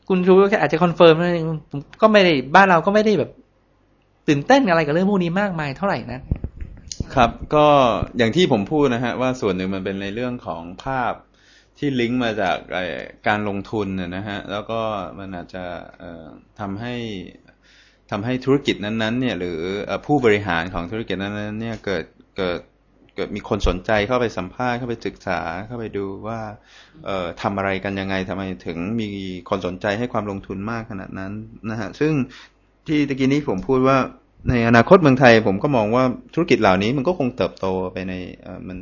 [0.09, 3.31] คุณรู้ก็แค่อาจจะ confirm เท่านั้นเองผมก็ไม่ได้บ้านเราก็ไม่ได้แบบ
[4.29, 6.21] ตื่นเต้นอะไรกับเรื่องพวกนี้มากมายเท่าไหร่นะ
[7.15, 7.67] ครับ ก็
[8.17, 11.13] อย่างที่ผมพูดนะฮะว่าส่วนหนึ่งมันเป็นในเรื่องของภาพ
[11.79, 12.57] ที่ลิงก์มาจาก
[13.29, 14.81] การลงทุนนะฮะแล้วก็
[15.19, 15.65] มันอาจจะ
[16.61, 16.95] ทำให้
[18.11, 19.61] ทำให้ธุรกิจนั้นๆ เนี่ย หรือ
[20.07, 22.05] ผู้บริหารของธุรกิจนั้นๆ เนี่ยเกิด
[22.39, 22.61] เกิด
[23.15, 26.41] เกิดมีคนสนใจเข้าไปสัมภาษณ์เข้าไปศึกษาเข้าไปดูว่า
[27.07, 29.09] เอ่อทำอะไรกันยังไงทำไมถึงมี
[29.49, 31.33] คนสนใจให้ความลงทุนมากขนาดนั้น
[31.71, 32.13] นะฮะซึ่ง
[32.87, 33.99] ที่ตะกี้นี้ผมพูดว่า
[34.49, 38.15] ในอนาคตเมืองไทย ผมก็มองว่าธุรกิจเหล่านี้มันก็คงเติบโตไปใน
[38.69, 38.79] มัน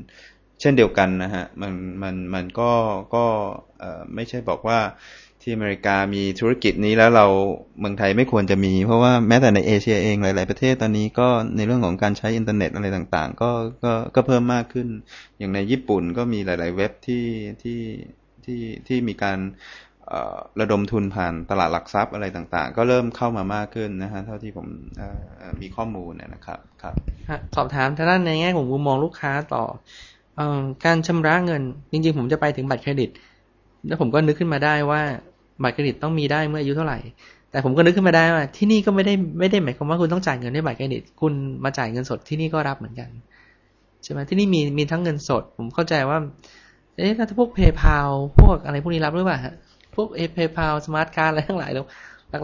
[0.63, 1.73] เช่นเดียวกันนะฮะมัน
[2.03, 2.73] มันมันก็
[3.15, 3.25] ก็
[4.15, 4.79] ไม่ใช่บอกว่า
[5.43, 7.27] ที่อเมริกามีธุรกิจนี้แล้วเรา
[7.81, 13.51] เมืองไทยไม่ควรจะมี เพราะว่าแม้แต่ในเอเชียเองหลาย ๆ ประเทศตอนนี้ก็ในเรื่องของการใช้อินเทอร์เน็ตอะไรต่างๆ ก็
[13.85, 14.89] ก็ก็เพิ่มมากขึ้น
[15.39, 17.25] อย่างในญี่ปุ่นก็มีหลาย ๆ เว็บที่
[17.63, 17.81] ที่
[18.45, 19.39] ที่ที่มีการ
[20.61, 24.67] ระดมทุนผ่านตลาดหลักทรัพย์อะไรต่างๆ ก็เริ่มเข้ามามากขึ้นนะฮะเท่าที่ผม
[25.61, 26.95] มีข้อมูลนะครับครับ
[27.57, 29.65] สอบถามทางด้านในแง่ของมุมมองลูกค้าต่อ
[30.85, 33.11] การชำระเงิน จริง ๆ ผมจะไปถึงบัตรเครดิต
[33.87, 35.01] แล้วผมก็นึกขึ้นมาได้ว่า
[35.63, 36.99] บัตรเครดิตต้องมีได้เมื่ออายุเท่าไหร่
[37.51, 41.33] แต่ผมก็นึกขึ้นมาได้ว่าที่นี่ก็ไม่ได้ไม่ได้หมายความว่าคุณต้องจ่ายเงินด้วยบัตรเครดิต คุณ
[41.65, 43.09] มาจ่ายเงินสดที่นี่ก็รับเหมือนกัน
[44.03, 46.19] ใช่ไหมที่นี่มีมีทั้งเงินสด ผมเข้าใจว่า
[46.97, 47.97] เอ๊ะถ้าพวก PayPal
[48.41, 49.55] พวกอะไรพวกนี้รับหรือเปล่าฮะ
[49.95, 51.85] พวกเอ PayPal smart card อะไรทั้งหลายแล้ว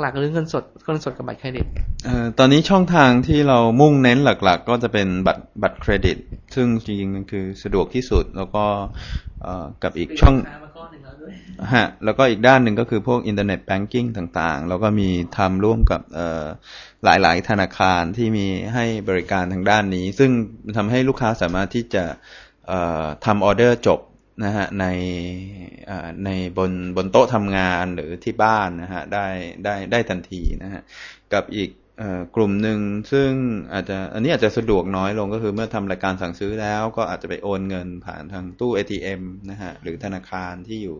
[0.00, 1.66] หลักๆหรือเงินสดเงินสดกับบัตรเครดิต
[2.04, 6.16] เอ่อตอนนี้ช่องทางที่เรามุ่งเน้นหลัก ๆ ก็จะเป็นบัตรบัตรเครดิต
[6.54, 8.64] ซึ่งจริงๆมันคือสะดวกที่สุดแล้วก็
[9.42, 10.36] เอ่อกับอีกช่อง
[11.74, 14.06] ฮะแล้วก็อีกด้านหนึ่งก็คือพวก internet banking
[14.40, 16.46] ต่างๆ แล้วก็มีทำร่วมกับเอ่อ
[17.04, 20.30] หลายๆ ธนาคารที่มีให้บริการทางด้านนี้ ซึ่ง
[20.76, 22.04] ทำให้ลูกค้าสามารถที่จะ
[22.66, 24.00] เอ่อทำออเดอร์จบ
[24.44, 24.86] นะฮะใน
[25.86, 29.26] เอ่อในบนบนโต๊ะทำงานหรือที่บ้านนะฮะได้
[29.64, 30.82] ได้ได้ทันทีนะฮะ
[31.32, 32.78] กับอีกเอ่อกลุ่มหนึ่ง
[33.12, 33.30] ซึ่ง
[33.72, 40.96] อาจจะอันนี้อาจจะสะดวกน้อยลงก็คือเมื่อทำรายการสั่งซื้อแล้ว ก็อาจจะไปโอนเงินผ่านทางตู้ ATM นะฮะหรือธนาคารที่อยู่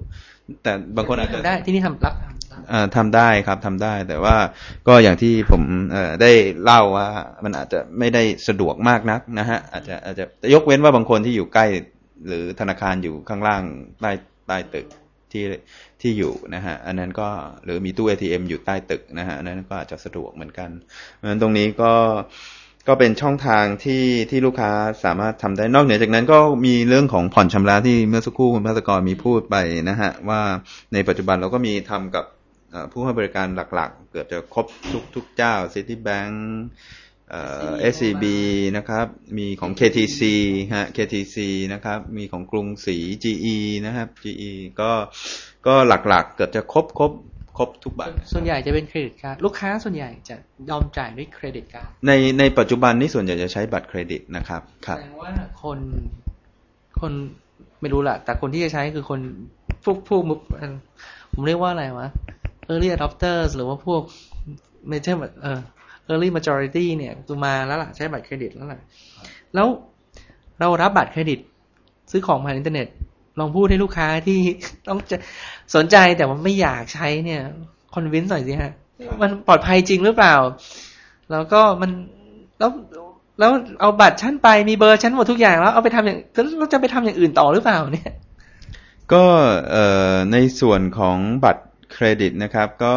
[0.63, 4.37] แต่บางคนอาจจะทำได้ที่นี่ทำรับทำรับเอ่อทำได้ครับทำได้ แต่ว่า
[4.89, 6.33] ก็อย่างที่ผมเอ่อได้
[6.65, 7.09] เล่าว่า
[7.45, 10.25] มันอาจจะไม่ได้สะดวกมากนักนะฮะอาจจะอาจจะ
[10.55, 11.67] ยกเว้นว่าบางคนที่อยู่ใกล้
[12.27, 13.63] หรือธนาคารอยู่ข้างล่าง
[14.01, 14.13] ใต้
[14.49, 14.87] ใต้ตึก
[15.33, 15.45] ที่
[16.01, 17.29] ที่อยู่นะฮะอันนั้นก็
[17.65, 20.71] หรือมีตู้ ATM อยู่ใต้ตึกนะฮะอันนั้นก็อาจจะสะดวกเหมือนกัน
[21.15, 21.93] เพราะฉะนั้นตรงนี้ก็
[22.89, 24.71] ก็เป็นช่องทางที่ที่ลูกค้า
[25.05, 29.57] สามารถทำได้นอกเหนือจากนั้นก็มีเรื่องของผ่อนชำระที่เมื่อสักครู่คุณพัสกรมีพูดไป
[29.89, 30.41] นะฮะว่า
[30.93, 32.25] ในปัจจุบันเราก็มีทำกับ
[32.93, 36.35] ผู้ให้บริการหลักๆ เกือบจะครบทุกทุกเจ้า Citibank
[37.31, 38.25] เอ่อ SCB
[38.77, 39.07] นะครับ
[39.39, 40.21] มีของ KTC
[40.75, 41.37] ฮะ KTC
[41.73, 44.91] นะครับ มีของกรุงศรี GE นะครับ GE ก็
[45.67, 47.13] ก็หลักๆ เกือบจะครบครบ
[47.59, 50.37] ครบทุกบัตรส่วนใหญ่จะเป็นเครดิตการ์ดลูกค้าส่วนใหญ่จะ
[50.71, 55.79] ยอมจ่ายด้วยเครดิตการ์ดในในปัจจุบันนี่ส่วนใหญ่จะใช้บัตรเครดิตนะครับคแสรับดงว่าคน
[57.01, 57.13] คน
[57.81, 59.21] ไม่รู้แหละแต่คนที่จะใช้คือคน
[59.85, 60.35] พวกพวกมุ
[61.33, 62.09] ผมเรียกว่าอะไรวะ
[62.71, 64.03] early adopters หรือว่าพวก
[64.91, 65.61] major เอ่อ
[66.11, 68.81] early majority เนี่ยคือมาแล้วล่ะ ใช้บัตรเครดิตแล้วล่ะ
[69.55, 69.67] แล้ว
[70.61, 71.39] เรารับบัตรเครดิต
[72.11, 72.87] ซื้อของผ่านอินเทอร์เน็ต
[73.39, 74.39] ลองพูดให้ลูกค้าที่
[74.89, 75.17] ต้องจะ
[75.75, 77.41] สนใจแต่ว่าไม่อยากใช้เนี่ย
[77.95, 78.73] convince หน่อยสิฮะ
[79.23, 80.35] มันปลอดภัยจริงหรือเปล่า
[81.33, 81.91] แล้วก็มัน
[82.59, 82.71] แล้ว
[83.39, 86.19] แล้วเอาบัตรฉันไปมีเบอร์ฉันหมดทุกอย่างแล้วเอาไปทำอย่าง
[86.59, 88.13] แล้วจะไปทำอย่างอื่นต่อหรือเปล่าเนี่ย
[89.13, 89.25] ก็
[89.71, 92.97] เอ่อในส่วนของบัตรเครดิตนะครับ ก็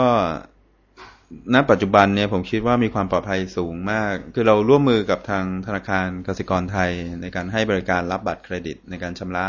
[1.54, 6.92] ณปัจจุบันเนี่ยผมคิดว่ามีความปลอดภัยสูงมาก คือเราร่วมมือกับทางธนาคารกสิกรไทย
[7.22, 9.48] ในการให้บริการรับบัตรเครดิต ในการชำระ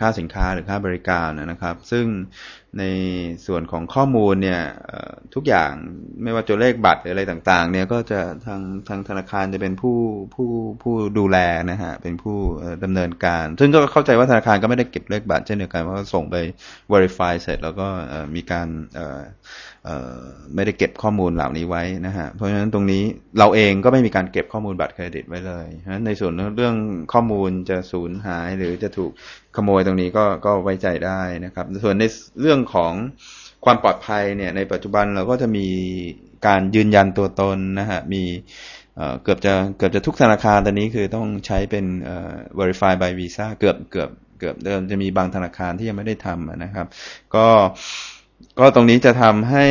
[0.00, 2.06] ค่าสินค้าหรือค่าบริการนะครับ ซึ่ง
[2.78, 2.84] ใน
[3.46, 4.62] ส่วนของข้อมูลเนี่ย
[5.34, 5.72] ทุกอย่าง
[6.22, 9.98] ไม่ว่าตัวเลขบัตรหรืออะไรต่างๆ เนี่ยก็จะทางทางธนาคารจะเป็นผู้
[10.34, 10.48] ผู้
[10.82, 11.38] ผู้ดูแล
[11.70, 16.36] นะฮะเป็นผู้เอ่อดำเนินการ ซึ่งก็เข้าใจว่าธนาคารก็ไม่ได้เก็บเลขบัตรเช่นเดียวกันเพราะว่าส่งไป
[16.92, 17.86] verify เสร็จแล้วก็
[18.34, 18.68] มีการ
[20.54, 23.02] ไม่ได้เก็บข้อมูลเหล่านี้ไว้นะฮะ เพราะฉะนั้นตรงนี้
[23.38, 26.76] เราเองก็ไม่มีการเก็บข้อมูลบัตรเครดิตไว้เลยเพราะฉะนั้นในส่วนเรื่อง
[27.12, 29.10] ข้อมูลจะสูญหายหรือจะถูก
[29.56, 32.04] ขโมยตรงนี้ก็ก็ไว้ใจได้นะครับ ส่วนใน
[32.40, 32.92] เรื่องของ
[33.64, 35.66] ความปลอดภัยเนี่ย ในปัจจุบันเราก็จะมี
[36.46, 38.22] การยืนยันตัวตนนะฮะ มี
[39.22, 41.84] เกือบจะเกือบจะทุกธนาคารตอนนี้คือต้องใช้เป็น
[42.58, 46.86] verify by visa เกือบเกือบเกือบเดิมจะมีบางธนาคารที่ยังไม่ได้ทำนะครับ
[47.34, 47.46] ก็
[48.58, 49.66] ก็ตรงนี้จะทำให้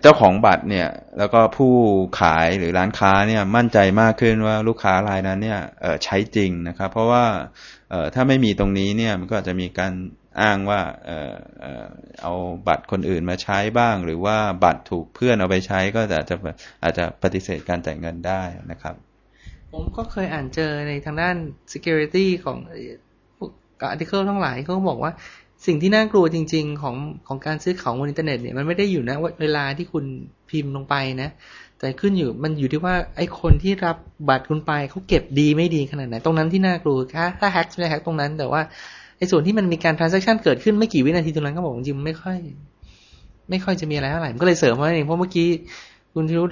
[0.00, 0.88] เจ้าของบัตรเนี่ย
[1.18, 1.72] แล้วก็ผู้
[2.20, 5.60] ขายหรือร้านค้าเนี่ยมั่นใจมากขึ้นว่าลูกค้ารายนั้นเนี่ย
[6.04, 7.24] ใช้จริงนะครับ เพราะว่า
[8.14, 9.92] ถ้าไม่มีตรงนี้เนี่ยมันก็อาจจะมีการ
[10.40, 10.80] อ้างว่า
[12.22, 12.32] เอา
[12.68, 16.36] บัตรคนอื่นมาใช้บ้าง หรือว่าบัตรถูกเพื่อนเอาไปใช้ก็อาจจะ
[16.82, 18.94] อาจจะปฏิเสธการจ่ายเงินได้นะครับ
[19.72, 21.36] ผมก็เคยอ่านเจอในทางด้าน
[21.72, 22.90] security ของเอ่อ
[23.36, 23.44] พว
[23.88, 25.12] ก article ทั้งหลายเขาก็บอกว่า
[25.66, 26.96] สิ่งที่น่ากลัวจริง ๆ ของ
[27.28, 30.04] ของการซื้อของบนอินเทอร์เน็ตเนี่ยมันไม่ได้อยู่นะเวลาที่คุณ
[30.50, 31.30] พิมพ์ลงไปนะ
[31.78, 33.96] แต่ขึ้นอยู่มันอยู่ที่ว่าไอ้คนที่รับ
[34.28, 38.60] บัตรคุณไปเขาเก็บดีไม่ดีขนาดไหนตรงนั้นที่น่ากลัวถ้าถ้า hack ไม่ hack ตรงนั้น แต่ว่า
[39.18, 42.38] ไอ้ส่วนที่มันมีการ transaction เกิดขึ้นไม่กี่วินาทีตรงนั้นก็บอกจริงไม่ค่อย
[43.50, 45.48] ไม่ค่อยจะมีอะไรเท่าไหร่มันก็เลยเสริมมาเองเพราะเมื่อกี้
[46.14, 46.44] คุณธีรวุฒิ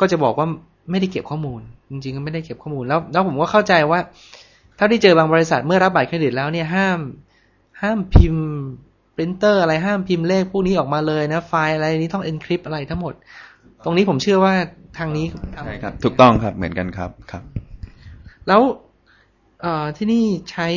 [0.00, 0.46] ก็จะบอกว่า
[0.90, 4.00] ไม่ได้เก็บข้อมูล จริงๆก็ไม่ได้เก็บข้อมูลแล้วแล้วผมก็เข้าใจว่า
[4.76, 6.98] เท่าที่เจอบางบริษัทเมื่อรับบัตรเครดิตแล้วเนี่ยห้าม
[7.84, 8.46] ห้ามพิมพ์
[9.16, 13.14] ปรินเตอร์อะไรห้ามพิมพ์เลขพวกนี้ออกมาเลยนะ ไฟล์อะไรนี้ต้อง encrypt อะไรทั้งหมด
[13.84, 14.54] ตรงนี้ผมเชื่อว่า
[14.98, 17.42] ทางนี้ทำใช่ครับ ถูกต้องครับเหมือนกันครับครับ
[18.48, 18.60] แล้ว
[19.62, 20.68] เอ่อที่นี่ใช้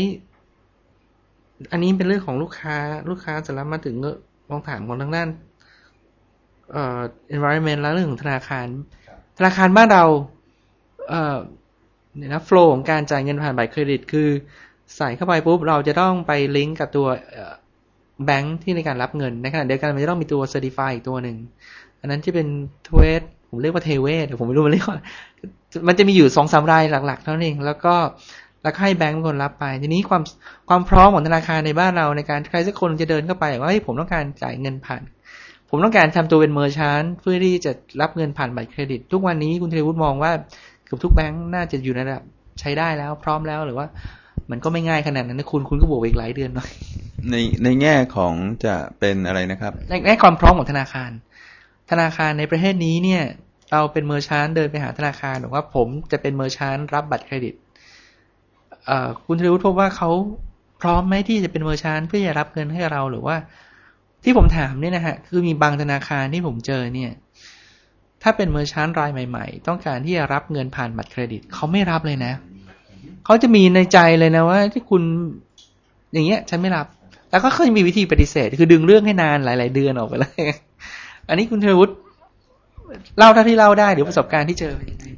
[1.71, 2.77] อันนี้เป็นเรื่องของลูกค้า
[3.09, 4.11] ลูกค้าเสร็จแล้วมาถึงก็
[4.49, 5.27] ลองถามของทางด้าน
[6.71, 6.99] เอ่อ
[7.35, 8.67] environment แล้วเรื่องของธนาคาร
[9.37, 10.05] ธนาคารบ้านเรา
[11.09, 11.37] เอ่อ
[12.15, 14.29] เนี่ยนะ flow ของการจ่ายเงินผ่านบัตรเครดิต คือ
[14.95, 17.07] ใส่เข้าไปปุ๊บเราจะต้องไปลิงก์กับตัว
[18.25, 21.37] แบงค์ที่ในการรับเงินในขณะเดียวกันมันจะต้องมีตัว certify อีกตัวหนึ่ง
[22.01, 22.47] อันนั้นที่เป็น
[22.83, 24.99] เทเวสผมเรียกว่าเทเวสแต่ผมไม่รู้มันเรียกว่า
[25.87, 27.95] มันจะมีอยู่สองสามรายหลักๆ เท่านั้นเอง แล้วก็
[28.63, 30.23] แล้วก็ให้แบงก์เป็นคนรับไป ทีนี้ความ
[30.69, 35.01] ความพร้อมของธนาคารในบ้านเราในการใครสักคนจะเดินเข้าไปว่าเฮ้ยผมต้องการจ่ายเงินผ่าน
[35.69, 37.71] ผมต้องการทำตัวเป็นเมอร์ชานเพื่อที่จะ
[38.01, 40.31] รับเงินผ่านบัตรเครดิต ทุกวันนี้คุณเทวุฒิมองว่า
[40.85, 42.23] เกือบทุกแบงก์น่าจะอยู่ในระดับ
[42.59, 43.87] ใช้ได้แล้ว พร้อมแล้วหรือว่า
[44.51, 46.69] มันก็ไม่ง่ายขนาดนั้นนะคุณคุณก็บวกอีกหลายเดือนหน่อย
[47.31, 48.33] ในในแง่ของ
[48.65, 51.11] จะเป็นอะไรนะครับ ในในความพร้อมของธนาคาร
[51.91, 53.23] ธนาคารในประเทศนี้เนี่ย
[53.71, 57.53] เราเป็น merchant เดินไปหาธนาคารบอกว่าผมจะเป็น merchant รับบัตรเครดิต
[58.85, 60.09] เอ่อคุณธีรวุฒิพบว่าเขา
[60.81, 63.35] พร้อมไหมที่จะเป็น merchant เพื่อจะรับเงินให้เราหรือว่า
[64.23, 67.11] ที่ผมถามเนี่ยนะฮะคือมีบางธนาคารที่ผมเจอเนี่ย
[68.23, 72.33] ถ้าเป็น merchant รายใหม่ ๆ ต้องการที่จะรับเงินผ่านบัตรเครดิตเขาไม่รับเลยนะ
[73.27, 75.03] เขาจะมีในใจเลยนะว่า ที่คุณ
[76.13, 76.87] อย่างเงี้ย ฉันไม่รับ
[77.31, 80.41] แล้วก็เคยมีวิธีปฏิเสธ คือดึงเรื่องให้นานหลาย ๆ เดือนออกไปเลย
[81.29, 81.93] อันนี้คุณเทวุฒิ
[83.17, 84.73] เล่าเท่าที่เล่าได้หรือประสบการณ์ที่เจอ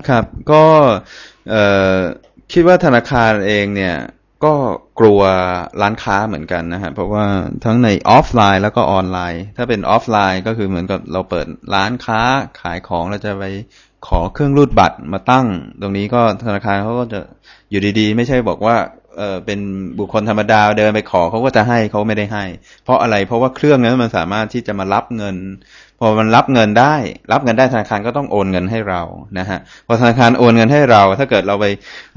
[0.08, 0.64] ครับ ก็
[1.50, 1.56] เอ
[2.54, 3.96] คิดว่าธนาคารเองเนี่ย
[4.46, 4.54] ก็
[5.00, 5.22] กลัว
[5.82, 7.26] ร้านค้าเหมือนกันนะฮะเพราะว่า
[7.66, 12.22] ทั้งในออฟไลน์แล้วก็ออนไลน์ ถ้าเป็นออฟไลน์ก็คือเหมือนกับเราเปิดร้านค้า
[12.62, 13.44] ขายของเราจะไป
[14.08, 15.48] ขอเครื่องรูดบัตรมาตั้ง
[15.82, 17.20] ตรงนี้ก็ธนาคารเขาก็จะ
[17.70, 18.78] อยู่ดีๆ ไม่ใช่บอกว่า
[19.18, 19.60] เออเป็น
[20.00, 22.46] บุคคลธรรมดาเดินไปขอเขาก็จะให้เขาไม่ได้ให้
[22.84, 25.36] เพราะอะไรเพราะว่าเครื่องนั้นมันสามารถที่จะมารับเงิน
[26.00, 26.96] พอมันรับเงินได้
[27.32, 29.02] รับเงินได้ธนาคารก็ต้องโอนเงินให้เรา
[29.40, 31.66] นะฮะพอธนาคารโอนเงินให้เรา ถ้าเกิดเราไป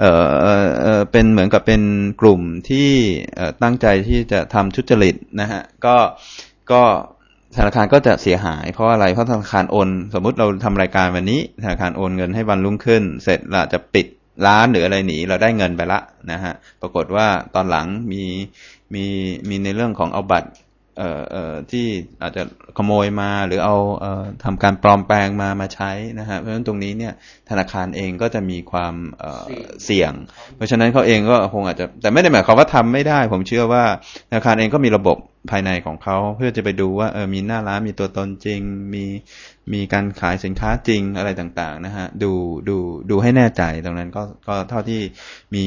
[0.00, 1.82] เออเออเออเป็นเหมือนกับเป็น
[2.20, 2.88] กลุ่มที่
[3.62, 5.96] ตั้งใจที่จะทำทุจริตนะฮะก็
[6.72, 6.82] ก็
[7.56, 14.06] ธนาคารก็จะเสียหาย เพราะอะไรเพราะธนาคารโอน สมมุติเราทำรายการวันนี้ ธนาคารโอนเงินให้วันรุ่งขึ้น เสร็จเราจะปิด
[14.46, 18.22] ร้านหรืออะไรหนีเราได้เงินไปละนะฮะปรากฏว่าตอนหลังมี
[18.94, 19.04] มี
[19.48, 20.50] มีในเรื่องของเอาบัตร
[20.98, 21.86] เอ่อเอ่อที่
[22.22, 22.42] อาจจะ
[22.76, 27.12] ขโมยมาหรือเอาเอ่อทำการปลอมแปลงมามาใช้นะฮะเพราะฉะนั้นตรงนี้เนี่ย
[27.50, 29.44] ธนาคารเองก็จะมีความเอ่อ
[29.84, 30.12] เสี่ยง
[30.56, 33.84] เพราะฉะนั้นเขาเองก็คงอาจจะแต่ไม่ได้หมายความว่าทำไม่ได้ ผมเชื่อว่า
[34.30, 35.18] ธนาคารเองก็มีระบบ
[35.50, 38.60] ภายในของเขาเพื่อจะไปดูว่าเออมีหน้าร้านมีตัวตนจริง
[38.94, 39.04] มี
[39.74, 42.32] มีการขายสินค้าจริงอะไรต่างๆนะฮะดู
[42.68, 42.76] ดู
[43.10, 45.00] ดูให้แน่ใจตรงนั้นก็ก็เท่าที่
[45.54, 45.64] มี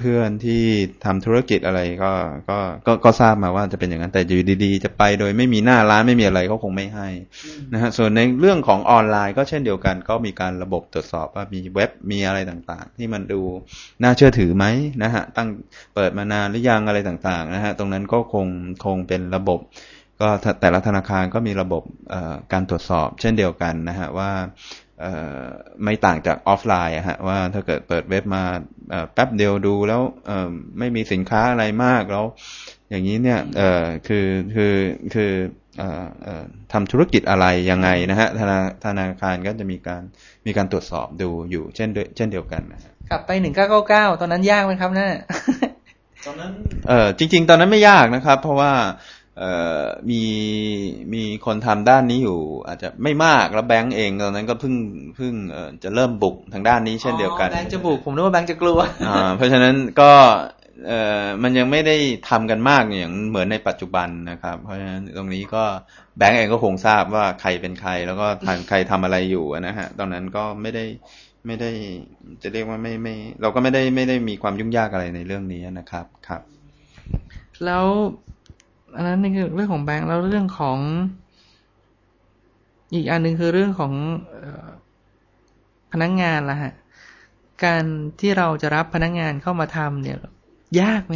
[0.00, 0.62] เพื่อนๆที่
[1.04, 2.12] ทำธุรกิจอะไรก็
[2.50, 7.08] ก็ก็ก็ทราบมาว่าจะเป็นอย่างนั้นแต่อยู่ดีๆ จะไปโดยไม่มีหน้าร้านไม่มีอะไรเขาคงไม่ให้
[7.72, 13.40] นะฮะส่วนในเรื่องของออนไลน์ก็เช่นเดียวกัน ก็มีการระบบตรวจสอบว่ามีเว็บมีอะไรต่างๆ ที่มันดู
[14.02, 14.64] น่าเชื่อถือไหม
[15.02, 15.48] นะฮะตั้ง
[15.94, 18.46] เปิดมานานหรือยังอะไรต่างๆนะฮะตรงนั้นก็คง
[18.84, 19.60] คงเป็นระบบ
[20.20, 20.28] ก็
[20.60, 21.82] แต่ละธนาคารก็มีระบบ
[22.52, 24.30] การตรวจสอบเช่นเดียวกันนะฮะว่า
[25.84, 28.44] ไม่ต่างจากออฟไลน์ฮะว่าถ้าเกิดเปิดเว็บมา
[29.12, 30.02] แป๊บเดียวดูแล้ว
[30.78, 32.24] ไม่มีสินค้าอะไรมากแล้ว
[32.90, 33.40] อย่างนี้เนี่ย
[34.08, 34.74] คือคือ
[35.14, 35.32] คือ
[36.72, 40.02] ทำธุรกิจอะไรยังไงนะฮะธนาธนาคารก็จะมีการ
[40.46, 45.10] มีการตรวจสอบดูอยู่เช่นเช่นเดียวกันนะฮะกลับไปหนึ่งเก้าเก้าเก้าตอนนั้นยากไหมครับน่า
[46.26, 46.52] ตอนนั้น
[46.88, 48.92] เออจริง ๆ ตอนนั้นไม่ยากนะครับ เพราะว่าเอ่อ
[50.10, 50.22] มี
[51.14, 54.74] มีคนทำด้านนี้อยู่ อาจจะไม่มากแล้วแบงก์เองตอนนั้นก็เพิ่ง
[55.16, 60.12] เพิ่งเอ่อจะเริ่มบุกทางด้านนี้เช่นเดียวกันแบงค์จะบุกผมนึกว่าแบงค์จะกลัวอ่าเพราะฉะนั้นก็
[60.88, 61.96] เอ่อมันยังไม่ได้
[62.28, 65.64] ทำกันมากอย่างเหมือนในปัจจุบันนะครับ เพราะฉะนั้นตรงนี้ก็
[66.18, 70.84] แบงก์เองก็คงทราบว่าใครเป็นใคร แล้วก็ทางใครทำอะไรอยู่นะฮะตอนนั้นก็ไม่ได้
[71.46, 71.70] ไม่ได้
[72.42, 76.42] จะเรียกว่าไม่ไม่ เราก็ไม่ได้ไม่ได้มีความยุ่งยากอะไรในเรื่องนี้นะครับครับ
[77.64, 77.84] แล้ว
[78.94, 80.78] อันนั้นนี่คือเรื่องของแบงค์แล้วเรื่องของ
[82.94, 83.92] อีกอันหนึ่งคือเรื่องของ
[84.44, 84.46] อ
[85.92, 86.72] พนักงานล่ะฮะ
[87.64, 87.84] การ
[88.20, 90.16] ที่เราจะรับพนักงานเข้ามาทำเนี่ย
[90.80, 91.14] ยากไหม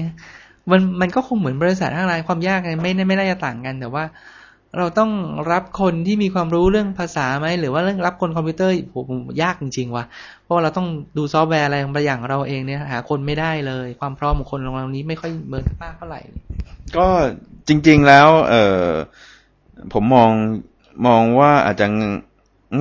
[0.70, 4.05] มันมันก็คงเหมือนบริษัทห้งหลายความยากเนี่ไม่ไม่น่าจะต่างกัน แต่ว่า
[4.79, 5.11] เราต้อง
[5.53, 10.05] รับคนที่มีความรู้เรื่องภาษาไหมหรือว่าเรื่องรับคนคอมพิวเตอร์ผมยากจริงๆว่ะ
[10.45, 16.20] เพราะเราต้องดูซอฟต์แวร์อะไรบางอย่างเราเองเนี่ยหาคนไม่ได้เลย ความพร้อมของคนของเรานี้ไม่ค่อยเบิร์นมากเท่าไหร่
[16.97, 17.07] ก็
[17.68, 18.87] จริง ๆแล้วเออ
[19.93, 20.31] ผมมอง
[21.07, 21.87] มองว่าอาจจะ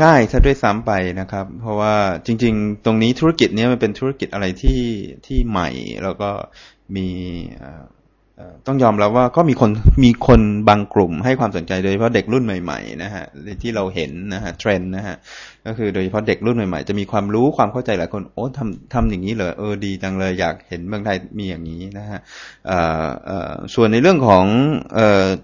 [0.04, 4.82] ง่ายซะด้วยซ้ำไปนะครับ เพราะว่าจริง ๆ ตรงนี้ธุรกิจนี้มันเป็นธุรกิจอะไรที่
[5.26, 5.70] ที่ใหม่
[6.04, 6.30] แล้วก็
[6.96, 7.08] มี
[8.68, 9.72] ต้องยอมแล้วว่าก็มีคน
[10.04, 13.24] มีคนบางกลุ่มให้ความสนใจโดยเฉพาะเด็กรุ่นใหม่ๆนะฮะ
[13.62, 15.16] ที่เราเห็นนะฮะเทรนด์นะฮะ
[15.66, 22.20] ก็คือโดยเฉพาะเด็กรุ่นใหม่ๆ จะมีความรู้ความเข้าใจหลายคนโอ้ทำทำอย่างนี้เลยเออดีจังเลยอยากเห็นเมืองไทยมีอย่างนี้นะฮะ
[23.76, 24.46] ส่วนในเรื่องของ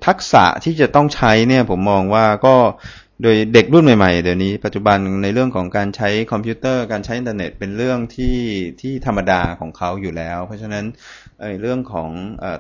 [0.06, 2.56] ทักษะที่จะต้องใช้เนี่ยผมมองว่าก็
[3.24, 8.38] โดยเด็กรุ่นใหม่ๆ เดี๋ยวนี้ปัจจุบันในเรื่องของการใช้คอมพิวเตอร์การใช้อินเทอร์เน็ตเป็นเรื่องที่
[8.82, 10.86] ที่ธรรมดาของเขาอยู่แล้ว เพราะฉะนั้น
[11.62, 12.10] เรื่องของ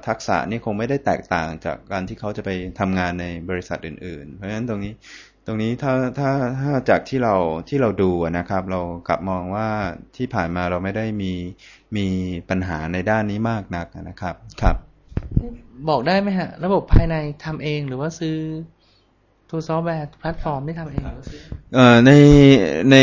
[0.08, 2.50] ทักษะนี่คงไม่ได้แตกต่างจากการที่เขาจะไป
[2.80, 4.94] ทำงานในบริษัทอื่น ๆ เพราะฉะนั้นตรงนี้
[5.46, 7.36] ตรงนี้ถ้าถ้าถ้าจากที่เรา
[7.70, 9.68] ที่เราดูนะครับ เรากลับมองว่า
[10.18, 11.34] ที่ผ่านมาเราไม่ได้มี
[11.98, 12.08] มี
[12.50, 14.76] ปัญหาในด้านนี้มากนักนะครับ ครับ
[15.90, 17.16] บอกได้ไหมฮะ ระบบภายใน
[17.46, 18.38] ทำเองหรือว่าซื้อ
[19.50, 21.04] ตัว software platform ไม่ทำเอง
[21.74, 22.12] เอ่อใน
[22.92, 22.98] ใน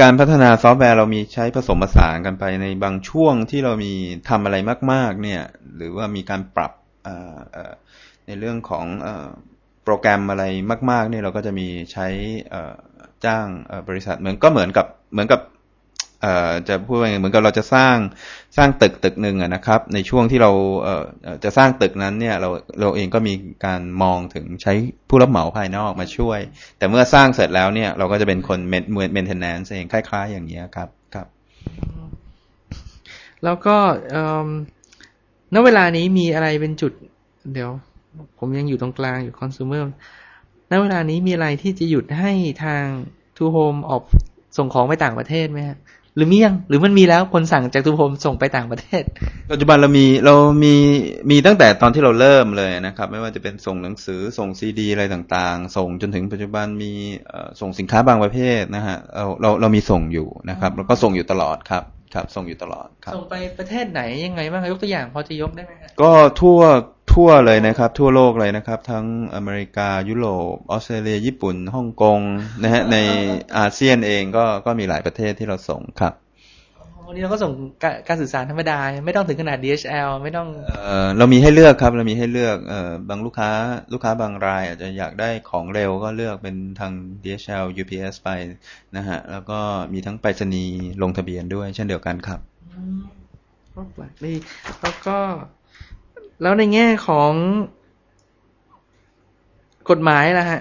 [0.00, 3.92] การพัฒนาซอฟต์แวร์เรามีใช้ผสมผสานกันไปในบางช่วงที่เรามี
[4.28, 4.56] ทำอะไร
[4.92, 5.42] มาก ๆ เนี่ย
[5.76, 6.72] หรือว่ามีการปรับ
[8.26, 8.86] ในเรื่องของ
[9.84, 10.44] โปรแกรมอะไร
[10.90, 12.06] มาก ๆ เนี่ยเราก็จะมีใช้
[13.24, 13.46] จ้าง
[13.88, 15.40] บริษัทเหมือนก็เหมือนกับเหมือนกับ
[16.68, 17.96] จะพูดว่าไงเหมือนกับเราจะสร้าง
[18.56, 20.50] สร้างตึกตึกหนึ่งนะครับ ในช่วงที่เรา
[21.44, 22.48] จะสร้างตึกนั้นเนี่ยเรา
[22.80, 23.34] เราเองก็มี
[23.66, 24.72] การมองถึงใช้
[25.08, 26.40] ผู้รับเหมาภายนอกมาช่วย
[26.78, 31.26] แต่เมื่อสร้างเสร็จแล้วเนี่ยเราก็จะเป็นคนเมนเมนเทนแนนซ์เองคล้าย ๆ อย่างนี้ครับครับ
[33.44, 33.76] แล้วก็
[35.54, 36.92] ณเวลานี้มีอะไรเป็นจุด
[37.52, 37.70] เดี๋ยว
[38.38, 39.84] ผมยังอยู่ตรงกลางอยู่คอน sumer
[40.70, 42.32] ณเวลานี้มีอะไรที่จะหยุดให้
[42.64, 42.84] ทาง
[43.36, 44.02] ทูโฮมออก
[44.56, 45.78] ส่งของไปต่างประเทศไหมฮะ
[46.18, 49.02] หรือมียัง หรือมันมีแล้วคนสั่งจากทุพมส่งไปต่างประเทศ
[49.52, 50.74] ปัจจุบันเรามีเรามี
[51.30, 56.92] มีตั้งแต่ตอนที่เราเริ่มเลยนะครับ ไม่ว่าจะเป็นส่งหนังสือส่งซีดีอะไรต่างๆ ส่งจนถึงปัจจุบันมี
[57.60, 66.10] ส่งสินค้าบางประเภทนะฮะเราเราเรามีส่งอยู่นะครับ แล้วก็ส่งอยู่ตลอดครับครับ ส่งอยู่ตลอดครับส่งไปประเทศไหนยังไงบ้างยกตัวอย่างพอจะยกได้ไหมครับก็
[66.40, 66.58] ทั่ว
[67.18, 72.20] ทั่วเลยนะครับ ทั่วโลกเลยนะครับ ทั้งอเมริกายุโรปออสเตรเลียญี่ปุ่นฮ่องกง
[72.62, 72.96] นะฮะใน
[73.58, 76.12] อาเซียนเองก็ก็มีหลายประเทศที่เราส่งครับ
[77.06, 77.52] วันนี้เราก็ส่ง
[78.08, 80.48] การสื่อสารธรรมดา ไม่ต้องถึงขนาด DHL ไม่ต้อง
[80.84, 83.50] เออเรามีให้เลือกครับ เรามีให้เลือกเออบางลูกค้า
[83.92, 86.92] ลูกค้าบางราย อาจจะอยากได้ของเร็วก็เลือกเป็นทาง
[87.22, 88.28] DHL UPS ไป
[88.96, 89.58] นะฮะแล้วก็
[89.92, 92.40] มีทั้งไปรษณีย์ลงทะเบียนด้วย เช่นเดียวกันครับ
[93.74, 94.34] ก็แปลกดี
[94.80, 95.18] แล้วก็
[96.42, 97.32] แล้วในแง่ของ
[99.90, 100.60] กฎหมายล่ะฮะ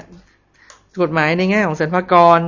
[1.04, 2.40] กฎหมายในแง่ของสรรพากร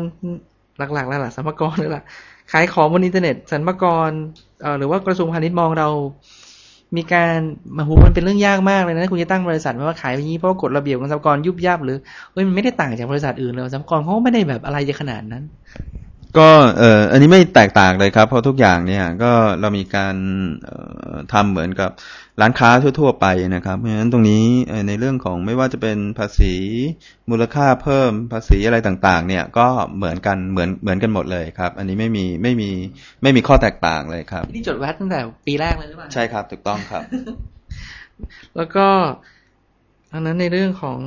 [0.94, 2.04] หลักๆแล้วล่ะสรรพากรนี่แหละ
[2.52, 4.12] ขายของบนอินเทอร์เน็ตสรรพากร
[4.80, 5.90] หรือว่ากระทรวงพาณิชย์มองเรา
[6.98, 7.38] มีการ
[7.78, 11.98] มาหูมันเป็นเรื่องยากมากเลยนะ คุณจะตั้งบริษัทว่าขายอย่างนี้เพราะกฎระเบียบของสรรพากรยุบยับหรือ
[12.32, 15.44] เฮ้ยมันไม่ได้ต่างจากบริษัทอื่นเลยสรรพากรเขาไม่ได้แบบอะไรจะขนาดนั้น
[16.38, 20.16] ก็เอ่ออันนี้ไม่แตกต่างเลยครับ เพราะทุกอย่างเนี่ย ก็เรามีการ
[21.34, 21.92] ทำเหมือนกับ
[22.42, 22.70] ร้านค้า
[23.00, 23.26] ทั่ว ๆ ไป
[23.56, 24.44] นะครับ เพราะฉะนั้นตรงนี้
[24.88, 26.54] ในเรื่องของไม่ว่าจะเป็นภาษี
[27.30, 29.68] มูลค่าเพิ่มภาษีอะไรต่างๆ เนี่ยก็
[29.98, 32.70] เหมือนกันเหมือนเหมือนกันหมดเลยครับ อันนี้ไม่มีไม่มี
[33.22, 37.04] ไม่มีข้อแตกต่างเลยครับนี่จดแวดตั้งแต่ปีแรกเลยหรือเปล่าใช่ครับถูกต้องครับ
[38.56, 38.88] แล้วก็
[40.14, 41.00] อันนั้นในเรื่องของ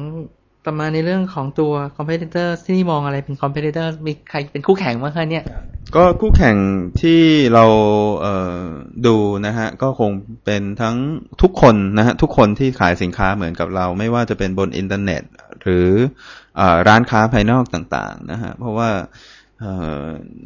[0.64, 5.44] ต่อมาในเรื่องของตัว competitor ที่นี่มองอะไรเป็น competitor มีใครเป็นคู่แข่งบ้างคะเนี่ย
[5.96, 6.56] ก็คู่แข่ง
[7.00, 7.22] ที่
[7.54, 7.64] เรา
[8.22, 10.10] เดูนะฮะ ก็คง
[10.44, 10.96] เป็นทั้ง
[11.42, 15.22] ทุกคนนะฮะ ทุกคนที่ขายสินค้าเหมือนกับเรา ไม่ว่าจะเป็นบนอินเทอร์เน็ต
[15.62, 15.90] หรือ
[16.60, 18.90] อร้านค้าภายนอกต่างๆนะฮะ เพราะว่า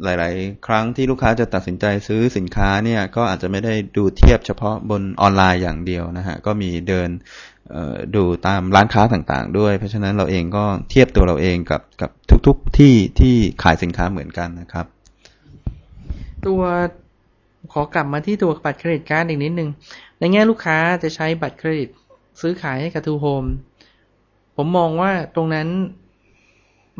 [0.03, 7.09] หลาย ๆ ครั้งที่ลูกค้าจะตัดสินใจซื้อสินค้าเนี่ย ก็อาจจะไม่ได้ดูเทียบเฉพาะบนออนไลน์อย่างเดียวนะฮะ ก็มีเดิน
[8.15, 12.11] ดูตามร้านค้าต่างๆ ด้วย เพราะฉะนั้นเราเองก็เทียบตัวเราเองกับกับ
[12.47, 14.85] ทุกๆที่ที่ขายสินค้าเหมือนกันนะครับ
[16.45, 16.61] ตัว
[17.71, 19.69] ขอกลับมาที่ตัวบัตร credit card อีกนิดนึง
[20.19, 21.89] ในแง่ลูกค้าจะใช้บัตรเครดิต
[22.41, 23.43] ซื้อขายให้กับทูโฮม
[24.57, 25.67] ผมมองว่าตรงนั้น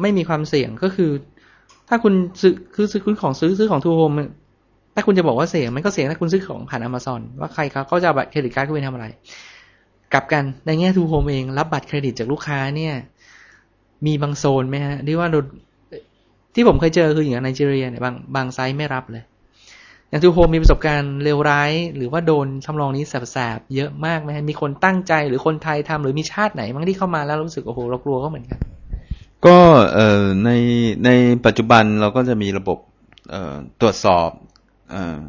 [0.02, 1.12] ไม่มีความเสี่ยงก็คือ
[1.90, 4.12] ถ้าคุณซื้อคือซื้อคุณของซื้อซื้อของ ToHome
[4.96, 9.06] ถ้าคุณจะบอกว่าเสี่ยงมันก็เสี่ยงถ้าคุณซื้อของผ่านอเมซอนว่าใครเขาเขาจะบัตรเครดิตการ์ดคุณไปทำอะไร
[10.14, 12.94] กลับกันในแง่ ToHome เองรับบัตรเครดิตจากลูกค้าเนี่ย
[14.06, 15.30] มีบางโซนไหมฮะที่ว่า
[16.56, 19.24] ที่ผมเคยเจอคืออย่างไนจีเรียเนี่ยบางบางไซต์ไม่รับเลย
[20.10, 28.60] อย่าง ToHome มีประสบการณ์เลวร้าย หรือว่าโดนทำนองนี้แสบๆเยอะมากไหมฮะมีคนตั้งใจหรือคนไทยทำหรือมีชาติไหนบ้างที่เข้ามาแล้วรู้สึกโอ้โหเรากลัวก็เหมือนกัน
[29.46, 29.58] ก็
[29.94, 30.52] เอ่อใน
[31.06, 31.10] ใน
[31.46, 32.78] ปัจจุบันเราก็จะมีระบบ
[33.32, 34.30] เอ่อตรวจสอบ
[34.92, 35.22] เอ่อ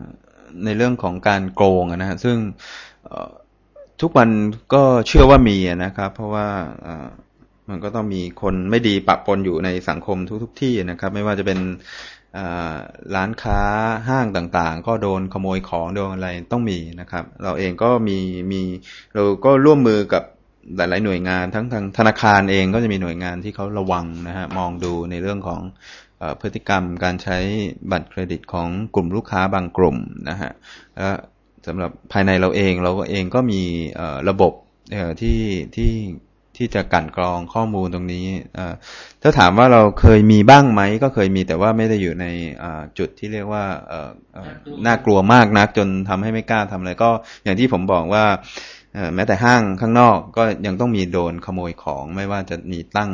[0.65, 2.37] ในเรื่องของการโกงนะฮะซึ่ง
[3.07, 3.31] เอ่อ
[4.01, 4.29] ทุกวัน
[4.75, 6.47] ก็เชื่อว่ามีนะครับ เพราะว่า
[7.69, 11.59] มันก็ต้องมีคนไม่ดีปะปนอยู่ในสังคมทุกๆที่นะครับ ไม่ว่าจะเป็น
[13.15, 13.61] ร้านค้า
[14.09, 18.19] ห้างต่างๆ ก็โดนขโมยของโดนอะไรต้องมีนะครับ เราเองก็มี
[18.53, 18.63] มี
[19.15, 20.23] เราก็ร่วมมือกับ
[20.77, 25.61] หลาย ๆ หน่วยงานทั้งทางธนาคารเองก็จะมีหน่วยงานที่เขาระวังนะฮะมองดูในเรื่องของ
[26.23, 27.39] อพฤติกรรมการใช้
[27.91, 29.97] บัตรเครดิตของกลุ่มลูกค้าบางกลุ่ม
[30.29, 30.51] นะฮะ
[30.97, 31.11] และ
[31.67, 33.63] สำหรับภายในเราเองเราก็เองก็มี
[34.29, 34.53] ระบบ
[35.21, 35.41] ที่
[35.77, 35.93] ที่
[36.57, 38.27] ที่จะกั่นกรองข้อมูลตรงนี้
[39.23, 42.27] ถ้าถามว่าเราเคยมีบ้างไหมก็เคยมีแต่ว่าไม่ได้อยู่ใน
[42.99, 43.65] จุดที่เรียกว่า
[44.87, 47.11] น่ากลัวมากนักจนทำให้ไม่กล้าทำอะไรก็
[47.45, 48.25] อย่างที่ผมบอกว่า
[49.15, 53.11] แม้แต่ห้างข้างนอกก็ยังต้องมีโดนขโมยของ ไม่ว่าจะมีตั้ง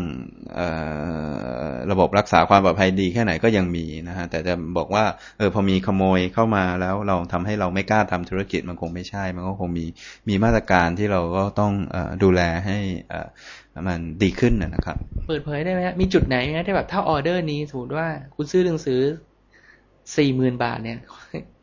[1.91, 5.05] ระบบรักษาความปลอดภัยดีแค่ไหนก็ยังมีนะฮะแต่จะบอกว่า
[5.39, 9.87] เออพอมีขโมยเข้ามาแล้วเราทำให้เราไม่กล้าทำธุรกิจมันคงไม่ใช่ มันก็คงมี
[10.29, 12.79] มีมาตรการที่เราก็ต้องอดูแลให้
[13.89, 19.01] มันดีขึ้นนะครับ เปิดเผยได้ไหมมีจุดไหนไหมที่แบบถ้าออเดอร์นี้สมมติว่าคุณซื้อหนังสือ
[20.17, 20.99] สี่หมื่นบาทเนี่ย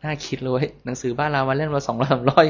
[0.03, 2.45] น่าคิดเลยหนังสือบ้านเรามาเล่นมละสองร้อยสามร้อย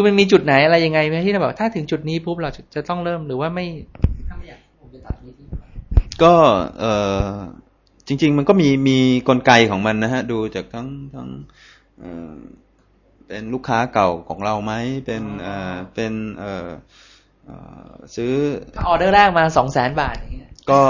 [0.00, 3.66] ือมันมีจุดไหนอะไรยังไงไหมที่เราแบบถ้าถึงจุดนี้ปุ๊บเราจะจะต้องเริ่มหรือว่าไม่
[4.28, 5.46] ถ้าไม่อยากผมจะตัดนี้ทิ้ง
[6.22, 6.34] ก็
[6.80, 6.84] เอ
[7.22, 7.26] อ
[8.06, 11.28] จริง ๆ มันก็มีมีกลไกของมันนะฮะ ดูจากทั้งทั้ง
[11.98, 12.36] เอ่อ
[13.28, 14.72] เป็นลูกค้าเก่าของเราไหม
[15.06, 16.68] เป็นเอ่อเป็นเอ่อ
[17.46, 18.34] เอ่อซื้อ
[18.76, 20.80] ถ้าออเดอร์แรกมาสองแสนบาทอย่างเงี้ย ก็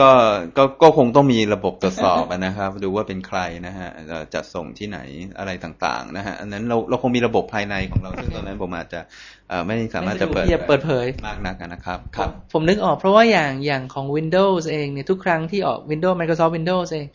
[0.00, 0.10] ก็
[0.56, 4.98] ก็ก็คงต้องมีระบบตรวจสอบอะนะครับ ดูว่าเป็นใครนะฮะเอ่อจัดส่งที่ไหน
[5.38, 9.00] อะไรต่างๆนะฮะอันนั้นเราเราคงมีระบบภายในของเราซึ่งตอนนั้นผมอาจจะ
[9.48, 17.06] เอ่อไม่สามารถจะเปิดไม่สะดวกที่จะเปิดเผยมากนักอะนะครับครับ ผมนึกออกเพราะว่าอย่างอย่างของ Windows เองเนี่ยทุกครั้งที่ออก Windows Microsoft Windows เอง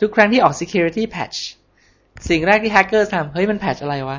[0.00, 1.38] ทุกครั้งที่ออก security patch
[2.28, 4.18] สิ่งแรกที่ hackers ทำเฮ้ยมัน patch อะไรวะ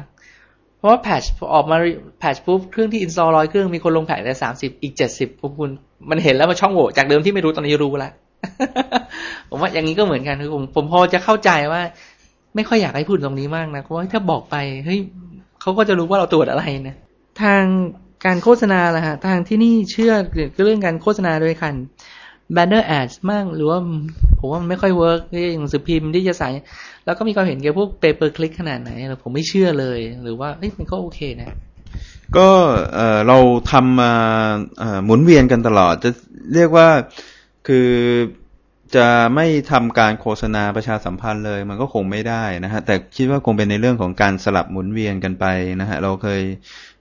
[0.77, 1.77] เพราะว่า patch พอออกมา
[2.21, 5.71] patch ปุ๊บเครื่องที่ install ร้อยเครื่องมีคนลง patch ได้สามสิบอีกเจ็ดสิบปุ๊บคุณ
[6.09, 8.11] มันเห็นแล้วมันช่องโหว่จากเดิมที่ไม่รู้ตอนนี้รู้แล้ว
[9.49, 11.81] ผมว่าอย่างนี้ก็เหมือนกันคือผมผมพอจะเข้าใจว่า
[12.55, 14.99] ไม่ค่อยอยากให้พูดตรงนี้มากนะเพราะว่าถ้าบอกไปเฮ้ย
[15.61, 16.95] เขาก็จะรู้ว่าเราตรวจอะไรนะ
[17.41, 17.63] ทาง
[18.25, 21.75] การโฆษณาล่ะฮะทางที่นี่เชื่อเกี่ยวกับเรื่องการโฆษณาโดยคัน
[22.55, 23.79] banner ads มั่งหรือว่า
[24.39, 26.49] ผมว่ามันไม่ค่อยเวิร์กที่หนังสือพิมพ์ที่จะใส่
[27.05, 28.91] แล้วก็มีความเห็นเกี่ยวกับพวก pay per click ขนาดไหน
[29.23, 31.47] ผมไม่เชื่อเลย หรือว่าเฮ้ยมันก็โอเคนะ
[32.37, 32.49] ก็
[33.27, 33.37] เรา
[33.71, 34.13] ทำมา
[35.05, 36.09] หมุนเวียนกันตลอด จะ
[36.53, 36.89] เรียกว่า
[37.67, 37.89] คือ
[38.95, 45.45] จะไม่ทำการโฆษณาประชาสัมพันธ์เลย มันก็คงไม่ได้นะฮะแต่คิดว่าคงเป็นในเรื่องของการสลับหมุนเวียนกันไป
[45.81, 46.43] นะฮะเราเคย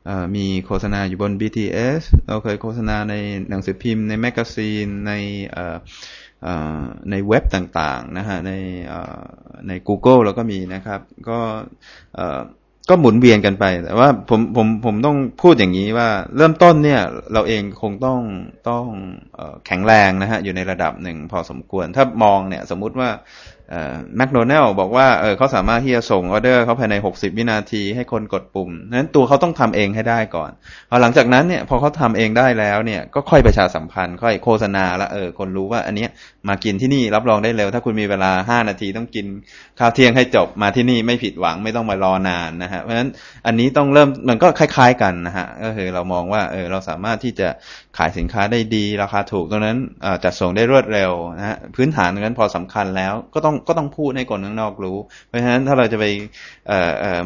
[0.06, 3.14] เมีโฆษณาอยู่บน BTS เราเคยโฆษณาใน
[3.50, 5.12] หนังสือพิมพ์ในแมกกาซีนใน
[7.10, 8.52] ในเว็บต่างๆนะฮะใน
[9.68, 11.40] ใน Google เราก็มีนะครับ ก็
[12.88, 17.00] ก็หมุนเวียนกันไป แต่ว่าผมผมผมต้องพูดอย่างนี้ว่า เริ่มต้นเนี่ย
[17.32, 18.20] เราเองคงต้อง
[18.68, 18.86] ต้อง
[19.66, 23.08] แข็งแรงนะฮะอยู่ในระดับหนึ่งพอสมควร ถ้ามองเนี่ย สมมุติว่า
[24.16, 30.50] แมคโดนัลบอกว่าเออเขาสามารถที่จะส่งออเดอร์เขาภายใน 60 วินาทีให้คนกดปุ่มนั้นตัวเขาต้องทำเองให้ได้ก่อน
[30.90, 36.10] พอหลังจากนั้นเนี่ยพอเขาทำเองได้แล้วเนี่ยก็ค่อยประชาสัมพันธ์ ค่อยโฆษณาแล้วเออคนรู้ว่าอันเนี้ย
[36.48, 39.26] มากินที่นี่รับรองได้เร็ว ถ้าคุณมีเวลา 5 นาทีต้องกิน
[39.78, 43.08] ข้าวเที่ยงให้จบมาที่นี่ไม่ผิดหวังไม่ต้องมารอนานนะฮะเพราะฉะนั้น
[43.46, 47.48] อันนี้ต้องเริ่มมันก็คล้าย ๆ กันนะฮะก็คือเรามองว่าเออเราสามารถที่จะ
[47.98, 49.78] ขายสินค้าได้ดี ราคาถูกตรงนั้น
[50.24, 56.04] จัดส่งได้รวดเร็วนะฮะพื้นฐานตรงนั้นพอสำคัญแล้วก็ต้องก็ต้องพูดให้คนข้างนอกรู้ เพราะฉะนั้นถ้าเราจะไป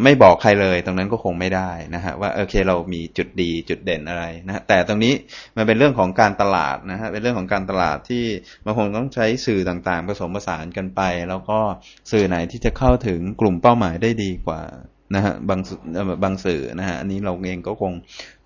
[0.04, 5.14] ไม่บอกใครเลย ตรงนั้นก็คงไม่ได้นะฮะว่าโอเคเรามีจุดดีจุดเด่นอะไรนะฮะแต่ตรงนี้
[5.56, 8.24] มันเป็นเรื่องของการตลาดนะฮะเป็นเรื่องของการตลาดที่
[8.64, 11.58] บางคนต้องใช้สื่อต่างๆ ผสมผสานกันไป แล้วก็
[12.10, 14.62] สื่อไหนที่จะเข้าถึงกลุ่มเป้าหมายได้ดีกว่า
[15.14, 17.92] นะฮะบางสื่อเอ่อบางสื่อนะฮะอันนี้เราเองก็คง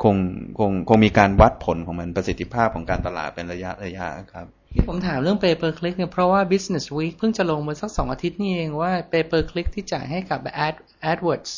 [0.03, 0.15] คง
[0.59, 10.75] คงคงมีการวัดผลของมันประสิทธิภาพของการตลาดเป็นระยะระยะครับที่ผมถามเรื่อง pay per click เนี่ยเพราะว่า business week เพิ่งจะลงมาสักสองอาทิตย์นี่เองว่า pay per click ที่จ่ายให้กับ ad
[11.11, 11.53] adwords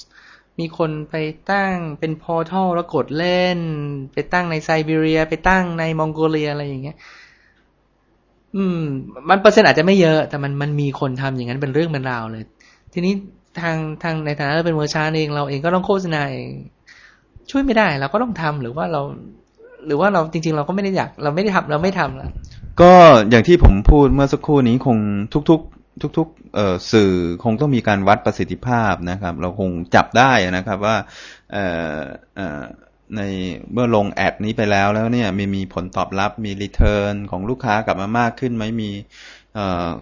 [0.58, 1.14] มีคนไป
[1.50, 3.58] ตั้งเป็น portal แล้วกดเล่น
[4.12, 6.96] ไปตั้งในไซบีเรีย ไปตั้งในมองโกเลียอะไรอย่างเงี้ย
[8.56, 8.82] อืม
[9.28, 12.44] มันเปอร์เซ็นต์อาจจะไม่เยอะ แต่มันมันมีคนทำอย่างนั้นเป็นเรื่องเป็นราวเลย
[12.92, 13.14] ทีนี้
[13.60, 16.50] ทางทางในฐานะเราเป็นเวอร์ชานเองเราเองก็ต้องโฆษณาเอง
[17.50, 19.02] ช่วยไม่ได้เราก็ต้องทำหรือว่าเรา
[19.86, 22.28] หรือว่าเราจริง ๆ เราก็ไม่ได้อยาก เราไม่ได้ทำเราไม่ทำละ
[22.80, 22.92] ก็
[23.30, 24.98] อย่างที่ผมพูดเมื่อสักครู่นี้คง
[25.32, 25.42] ทุก
[26.18, 27.10] ทุกๆเอ่อสื่อ
[27.44, 30.96] คงต้องมีการวัดประสิทธิภาพนะครับ เราคงจับได้นะครับว่า
[31.52, 31.64] เอ่
[31.96, 31.98] อ
[32.36, 32.62] เอ่อ
[33.16, 33.22] ใน
[33.72, 38.90] เมื่อลงแอดนี้ไปแล้วแล้วเนี่ยมีมีผลตอบรับมีรีเทิร์นของลูกค้ากลับมามากขึ้นไหมมี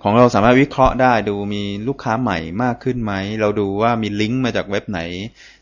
[0.02, 5.00] ของเราสามารถวิเคราะห์ได้ดูมีลูกค้าใหม่มากขึ้นไหม เราดูว่ามีลิงก์มาจากเว็บไหน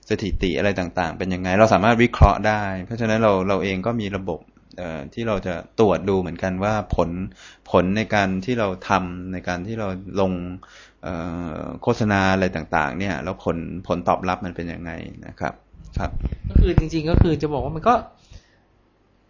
[0.08, 4.40] สถิติอะไรต่างๆ เป็นยังไง เราสามารถวิเคราะห์ได้ เพราะฉะนั้นเราเราเองก็มีระบบ
[5.14, 7.10] ที่เราจะตรวจดูเหมือนกันว่าผล
[7.70, 9.88] ผลในการที่เราทำในการที่เรา
[10.20, 10.32] ลง
[11.82, 14.92] โฆษณาอะไรต่างๆ เนี่ย แล้วผลผลตอบรับมันเป็นยังไง
[15.26, 15.54] นะครับ
[15.98, 16.10] ครับ
[16.48, 17.94] ก็คือจริง ๆ ก็คือจะบอกว่ามันก็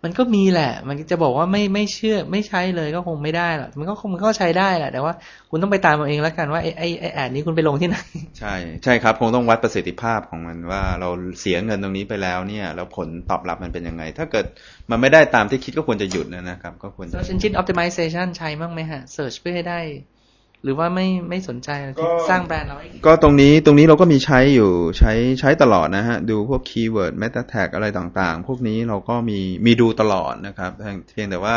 [0.05, 5.13] มันก็มีแหละ มันจะบอกว่าไม่ไม่เชื่อไม่ใช้เลยก็คงไม่ได้หรอกมันก็คงมันก็ใช้ได้แหละ แต่ว่า
[5.51, 7.99] คุณต้องไปตามเอาเองแล้วกันว่าไอ้ไอ้ไอ้แอดนี้คุณไปลงที่ไหน
[8.39, 11.09] ใช่ใช่ครับ คงต้องวัดประสิทธิภาพของมันว่าเรา
[11.41, 14.47] เสียเงินตรงนี้ไปแล้วเนี่ย แล้วผลตอบรับมันเป็นยังไง ถ้าเกิด
[14.91, 19.81] มันไม่ได้ตามที่คิดก็ควรจะหยุดนะครับ ก็ควรจะ search engine optimization ใช้บ้างไหมฮะ search เพื่อให้ได้
[20.65, 21.71] หรือว่าไม่ไม่สนใจ
[22.29, 30.71] สร้างแบรนด์เราก็ตรงนี้ตรงนี้เราก็มีใช้อยู่ใช้ใช้ตลอดนะฮะ ดูพวก keyword meta tag อะไรต่างๆ พวกนี้เราก็มีมีดูตลอดนะครับ
[31.13, 31.57] เพียงแต่ว่า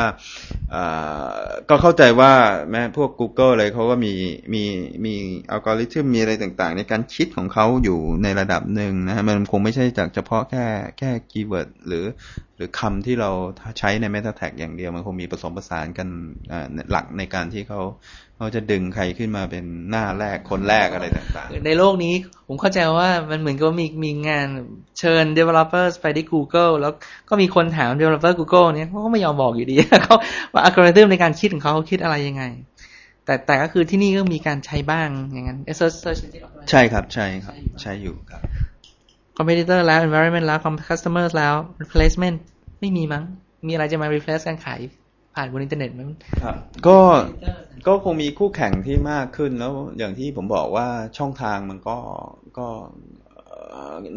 [1.69, 2.31] ก็เข้าใจว่า
[2.69, 4.13] แม้พวก Google อะไรเขาก็มี
[4.53, 4.63] มี
[5.05, 5.13] มี
[5.51, 10.65] อัลกอริทึมมีอะไรต่างๆ ในการคิดของเขาอยู่ในระดับหนึ่งนะฮะมันคงไม่ใช่จากเฉพาะแค่
[10.97, 12.05] แค่คีย์เวิร์ดหรือ
[12.57, 13.29] หรือคำที่เรา
[13.79, 16.07] ใช้ใน Meta Tag อย่างเดียวมันคงมีผสมผสานกัน
[16.91, 17.81] หลักในการที่เขา
[18.43, 22.13] เขาจะดึงใครขึ้นมาเป็นหน้าแรกคนแรกอะไรต่างๆ ในโลกนี้
[22.47, 24.47] ผมเข้าใจว่ามันเหมือนกับมีมีงาน
[24.99, 26.93] เชิญ developers ไปที่ Google แล้ว
[27.29, 30.15] ก็มีคนถาม developer Google เนี่ยเขาก็ไม่ยอมบอกอยู่ดีเขา
[30.53, 32.43] ว่าอัลกอริทึมในการคิดของเขาเขาคิดอะไรยังไง
[33.25, 36.21] แต่แต่ก็คือที่นี่ก็มีการใช้บ้างอย่างนั้น search search
[36.69, 38.41] ใช่ครับใช่ครับใช้อยู่ครับ
[39.37, 42.37] competitor แล้ว environment แล้ว customer แล้ว replacement
[42.79, 43.23] ไม่มีมั้ง
[43.67, 44.79] มีอะไรจะมา replace การขาย
[45.35, 46.09] ผ่านบนอินเทอร์เน็ตมั้ง
[46.41, 46.55] ครับ
[46.87, 46.97] ก็
[47.87, 51.97] ก็คงมีคู่แข่งที่มากขึ้นแล้วอย่างที่ผมบอกว่าช่องทางมันก็
[52.57, 52.67] ก็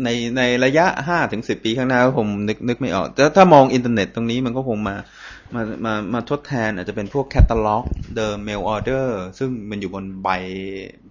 [0.05, 4.97] ในในระยะห้าถึงสิบปีข้างหน้าก็คงนึกนึกไม่ออกแต่ถ้ามองอินเทอร์เน็ตตรงนี้มันก็คงมา
[5.55, 7.85] มามามาทดแทนอาจจะเป็นพวกแคตตาล็อก
[8.17, 10.29] เดิม mail order ซึ่งมันอยู่บนใบ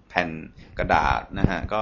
[0.10, 0.30] แผ่น
[0.80, 1.82] กระดาษนะฮะ ก็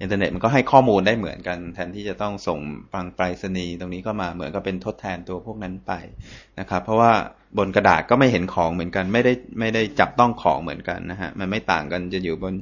[0.00, 2.58] อินเทอร์เน็ตมันก็ให้ข้อมูลได้เหมือนกัน แทนที่จะต้องส่ง
[2.92, 5.92] ทางไปรษณีย์ตรงนี้ก็มาเหมือนกับเป็นทดแทนตัวพวกนั้นไป
[6.60, 7.12] นะครับ เพราะว่า
[7.58, 12.54] บนกระดาษก็ไม่เห็นของเหมือนกัน ไม่ได้ไม่ได้จับต้องของเหมือนกันนะฮะ มันไม่ต่างกันจะอยู่บน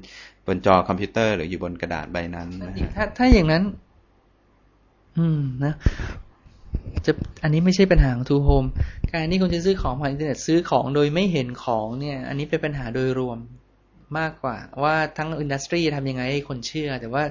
[0.47, 3.63] บนจอคอมพิวเตอร์หรืออยู่บนกระดาษใบนั้นนะถ้าถ้าอย่างนั้น
[5.19, 5.75] อืมนะ
[7.07, 7.13] จะ
[7.43, 8.65] อันนี้ไม่ใช่ปัญหาของ ToHome
[9.13, 13.39] การที่คุณจะซื้อของผ่านอินเทอร์เน็ตซื้อของโดยไม่เห็นของเนี่ย อันนี้เป็นปัญหาโดยรวม
[14.19, 17.23] มากกว่า ว่าทั้ง industry ทำยังไงให้คนเชื่อ แต่ว่า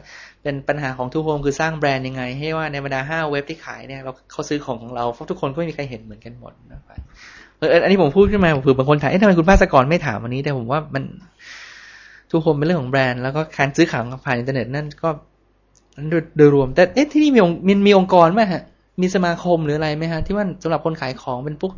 [0.43, 6.99] เป็นปัญหาของ ToHome คือสร้างแบรนด์ยังไง ให้ว่าในบรรดาห้าเว็บที่ขายเนี่ยเราเขาซื้อของของเราเพราะทุกคนก็ไม่มีใครเห็นเหมือนกันหมดนะครับ
[7.71, 11.03] อออันนี้ผมพูดขึ้นมาเผื่อบางคนถามเอ๊ะทำไมคุณภาสกรไม่ถามวันนี้ แต่ผมว่ามัน
[12.31, 15.09] ทุกคนเป็นเรื่องของแบรนด์แล้วก็การซื้อขายผ่านอินเทอร์เน็ตนั่นก็
[16.37, 18.63] โดยรวม แต่เอ๊ะที่นี่มีมีมีองค์กรไหมฮะ
[19.01, 21.73] มีสมาคมหรืออะไรไหมฮะ ที่ว่าสำหรับคนขายของเป็นพวก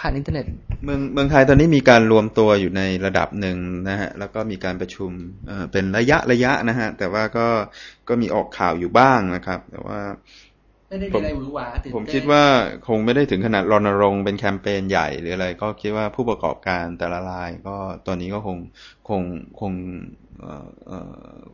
[0.00, 0.44] ผ่านอินเทอร์เน็ต
[0.84, 3.56] เมืองเมืองไทยตอนนี้มีการรวมตัวอยู่ในระดับหนึ่ง
[3.88, 5.10] นะฮะ แล้วก็มีการประชุม
[5.46, 7.46] เเป็นระยะระยะนะฮะ แต่ว่าก็
[8.08, 10.00] ก็มีออกข่าวอยู่บ้างนะครับ แต่ว่า
[10.90, 12.44] ไม่ได้มีอะไรหวือหวาผมคิดว่า
[12.88, 17.76] คงไม่ได้ถึงขนาดรณรงค์เป็นแคมเปญใหญ่หรืออะไร ก็คิดว่าผู้ประกอบการแต่ละราย ก็
[18.06, 18.58] ตอนนี้ก็คง
[19.08, 19.22] คง
[19.60, 19.72] คง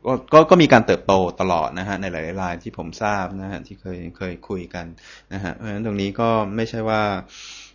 [0.07, 4.87] ก็ก็ก็มีการเติบโตตลอดนะฮะในหลายๆรายที่ผมทราบนะฮะที่เคยเคยคุยกัน
[5.33, 7.66] นะฮะเพราะฉะนั้นตรงนี้ก็ไม่ใช่ว่าเอ่อเอ่อ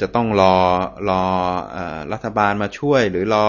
[0.00, 0.54] จะต้องรอ
[1.10, 1.22] รอ
[1.76, 1.78] อ
[2.12, 3.46] รัฐบาลมาช่วย หรือรอ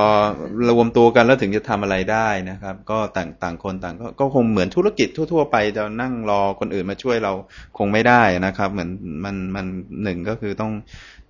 [0.69, 7.33] รวมตัวกันแล้วถึงจะทำอะไรได้นะครับ ก็ต่างต่างคนต่างก็คงเหมือนธุรกิจทั่ว ๆ ไปจะนั่งรอคนอื่นมาช่วยเรา
[7.77, 8.89] คงไม่ได้นะครับ เหมือน
[9.25, 9.65] มันมัน
[10.03, 10.73] หนึ่งก็คือต้อง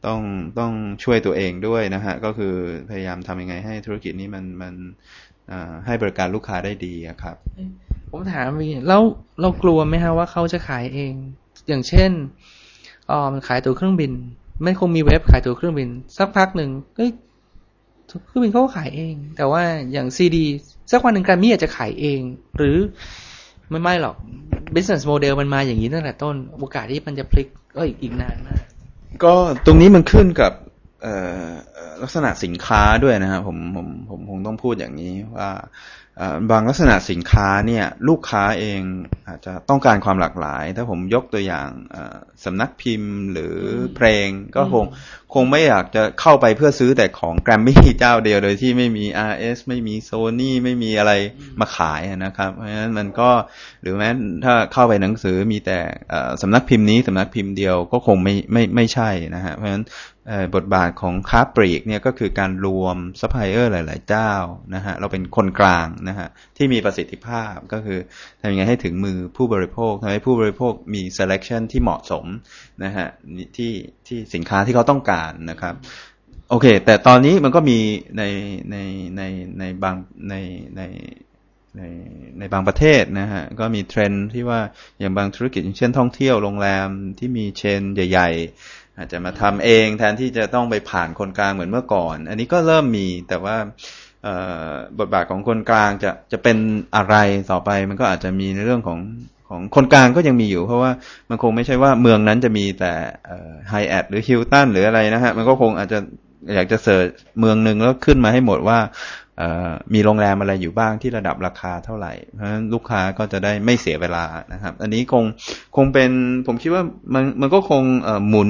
[0.05, 0.21] ต้อง
[0.59, 2.53] ต้องช่วยตัวเองด้วยนะฮะก็คือ
[2.89, 4.73] พยายามทำยังไงให้ธุรกิจนี้มันมัน
[5.85, 6.93] ให้บริการลูกค้าได้ดี
[7.23, 7.35] ครับ
[8.11, 9.01] ผมถามมีแล้ว
[9.41, 11.13] เรากลัวไหมฮะว่าเขาจะขายเอง
[11.67, 12.11] อย่างเช่น
[13.09, 14.11] อ๋อมันขายตัวเครื่องบิน
[14.63, 17.11] ไม่คงมีเว็บขายตัวเครื่องบิน สักพักหนึ่งเอ้ย
[18.27, 20.45] เครื่องบินเขาก็ขายเอง แต่ว่าอย่างซีดี
[20.91, 22.19] สักวันหนึ่งการมีอาจจะขายเอง
[22.57, 22.77] หรือ
[23.69, 24.15] ไม่ไม่หรอก
[24.75, 28.61] business model มันมาอย่างนี้ตั้งแต่ต้น โอกาสที่มันจะพลิกก็อีกนานมาก
[29.23, 29.33] ก็
[29.65, 30.51] ตรงนี้มันขึ้นกับ
[32.01, 35.51] ลักษณะสินค้าด้วยนะครับผมผมผมคงต้องพูดอย่างนี้ว่า
[36.51, 38.81] บางลักษณะสินค้าเนี่ยลูกค้าเอง
[39.27, 41.69] อาจจะต้องการความหลากหลาย ถ้าผมยกตัวอย่าง
[42.45, 43.55] สำนักพิมพ์หรือ
[43.95, 44.85] เพลง ก็คง
[45.33, 51.13] คงไม่อยากจะเข้าไปเพื่อซื้อแต่ของแกรมมี่เจ้าเดียวโดยที่ไม่มี RS ไม่มีโซนี่ไม่มีอะไร
[51.59, 53.29] มาขายนะครับ เพราะฉะนั้นมันก็
[53.81, 54.09] หรือแม้
[54.43, 55.79] ถ้าเข้าไปหนังสือมีแต่
[56.41, 59.85] สำนักพิมพ์นี้สำนักพิมพ์เดียวก็คงไม่ไม่ไม่ใช่นะฮะเพราะฉะนั้น
[60.55, 64.32] บทบาทของค้าปลีกเนี่ยก็คือการรวมซัพพลายเออร์หลาย ๆ เจ้า
[64.76, 67.99] นะฮะเราเป็นคนกลางนะฮะที่มีประสิทธิภาพก็คือ
[68.41, 72.26] ทำยังไงให้ถึงมือผู้บริโภคทำให้ผู้บริโภคมี selection ที่เหมาะสม
[72.84, 73.07] นะฮะ
[73.57, 73.73] ที่
[74.07, 75.76] ที่สินค้าที่เขาต้องการนะครับ
[76.49, 77.80] โอเค แต่ตอนนี้มันก็มี
[78.17, 78.23] ใน
[78.71, 78.78] ใน
[79.17, 79.21] ใน
[79.59, 79.95] ในบาง
[80.30, 80.36] ใน
[80.78, 80.82] ใน
[81.80, 81.84] ใน
[82.39, 84.59] ในบางประเทศนะฮะก็มีเทรนที่ว่า
[84.99, 93.55] อย่างบางธุรกิจเช่นท่องเที่ยวโรงแรมที่มีเชนใหญ่ ๆ อาจจะมาทำเองแทนที่จะต้องไปผ่านคนกลางเหมือนเมื่อก่อน อันนี้ก็เริ่มมีแต่ว่า
[94.99, 96.57] บทบาทของคนกลางจะจะเป็น
[96.95, 97.15] อะไร
[97.51, 98.99] ต่อไป มันก็อาจจะมีในเรื่องของ
[99.49, 100.91] ของคนกลางก็ยังมีอยู่ เพราะว่า
[101.29, 102.93] มันคงไม่ใช่ว่าเมืองนั้นจะมีแต่
[103.69, 105.99] ไฮแอดหรือฮิลตันหรืออะไรนะฮะมันก็คงอาจจะ
[106.55, 107.05] อยากจะเสิร์ช
[107.39, 108.79] เมืองหนึ่งแล้วขึ้นมาให้หมดว่า
[109.93, 115.23] มีโรงแรมอะไรอยู่บ้างที่ระดับราคาเท่าไหร่ เพราะฉะนั้นลูกค้าก็จะได้ไม่เสียเวลานะครับ อันนี้คง
[115.75, 116.11] คงเป็น
[116.47, 116.83] ผมคิดว่า
[117.13, 117.83] มันมันก็คง
[118.27, 118.49] หมุน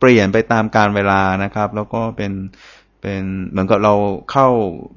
[0.00, 2.32] เปลี่ยนไปตามการเวลานะครับ แล้วก็เป็น
[3.02, 3.94] เป็นเหมือนกับเรา
[4.32, 4.48] เข้า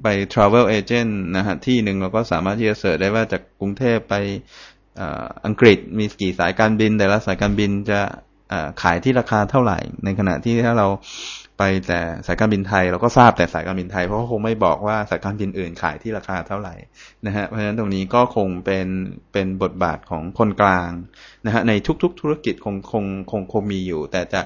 [0.04, 4.16] ไป travel agent นะฮะที่หนึ่งเราก็สามารถที่จะเสิร์ชได้ว่าจากกรุงเทพไป
[5.46, 8.00] อังกฤษมีกี่สายการบิน แต่ละสายการบินจะ
[8.82, 10.88] ขายที่ราคาเท่าไหร่ ในขณะที่ถ้าเรา
[11.58, 16.76] ไปแต่สายการบินไทยเราก็ทราบแต่สายการบินไทยเพราะเขาคงไม่บอกว่าสายการบินอื่นขายที่ราคาเท่าไหร่
[17.26, 18.88] นะฮะเพราะฉะนั้นตรงนี้ก็คงเป็น
[19.34, 20.92] เป็นบทบาทของคนกลาง
[21.46, 24.42] นะฮะในทุก ๆ ธุรกิจคงคงคงคงมีอยู่ แต่จะ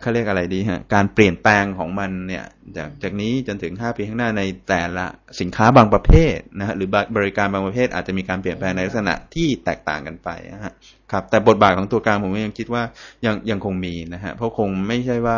[0.00, 2.44] เขาเรียกอะไรดีฮะการเปลี่ยนแปลงของมันเนี่ย
[2.76, 5.06] จากจากนี้จนถึงห้าปีข้างหน้าในแต่ละ
[5.40, 10.72] สินค้าบางประเภทนะฮะหรือบริการบางประเภท อาจจะมีการเปลี่ยนแปลงในลักษณะที่แตกต่างกันไปนะฮะ
[11.12, 12.82] ครับแต่บทบาทของตัวกลางผมยังคิดว่า
[13.26, 15.36] ยังยังคงมีนะฮะเพราะคงไม่ใช่ว่า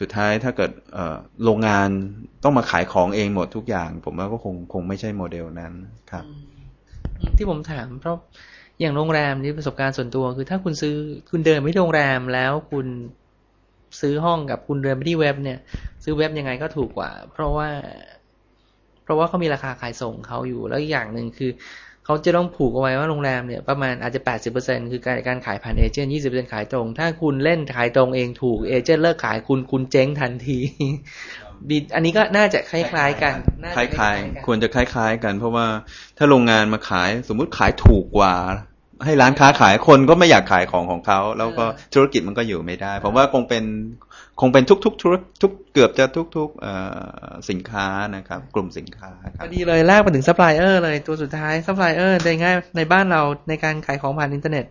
[0.00, 0.70] สุดท้ายถ้าเกิด
[1.44, 1.88] โรงงาน
[2.44, 5.72] ต้องมาขายของเองหมดทุกอย่าง ผมว่าก็คงคงไม่ใช่โมเดลนั้น
[6.10, 6.24] ครับ
[7.36, 8.16] ที่ผมถามเพราะ
[8.82, 10.94] อย่างโรงแรมนี่ประสบการณ์ส่วนตัวคือถ้าคุณซื้อ
[11.30, 12.86] คุณเดินไปที่โรงแรมแล้วคุณ
[14.00, 15.58] ซื้อห้องกับคุณเดินไปที่เว็บเนี่ย
[16.04, 17.68] ซื้อเว็บยังไงก็ถูกกว่า เพราะว่า
[19.02, 21.50] เพราะว่าเขามีราคาขายส่งเขาอยู่แล้วอีกอย่างหนึ่งคือ
[22.04, 30.58] เขาจะต้องผูกเอาไว้ว่าโรงแรมเนี่ยประมาณอาจจะแปดสิบเปอร์เซ็นคือการการขายผ่านเอเจนต์ยี่สิบเปอร์เซ็นขายตรง ถ้าคุณเล่นขายตรงเองถูกเอเจนต์เลิกขายคุณคุณเจ๊งทันที
[31.68, 33.34] บีอันนี้ก็น่าจะคล้าย ๆ กัน
[33.76, 35.66] คล้ายๆ ควรจะคล้าย ๆ กัน เพราะว่า
[36.18, 38.34] ถ้าโรงงานมาขายสมมุติขายถูกกว่า
[39.04, 43.64] ให้ร้านค้าขายคนก็ไม่อยากขายของของเขา แล้วก็ธุรกิจมันก็อยู่ไม่ได้ ผมว่าคงเป็น
[44.40, 46.04] คงเป็นทุกๆธุรทุกเกือบจะ
[46.36, 47.86] ทุกๆสินค้า
[48.16, 54.66] นะครับ กลุ่มสินค้าครับดีเลยลากมาถึงซัพพลายเออร์เลยตัวสุดท้ายซัพพลายเออร์ได้ง่ายในบ้านเราในการขายของผ่านอินเทอร์เน็ต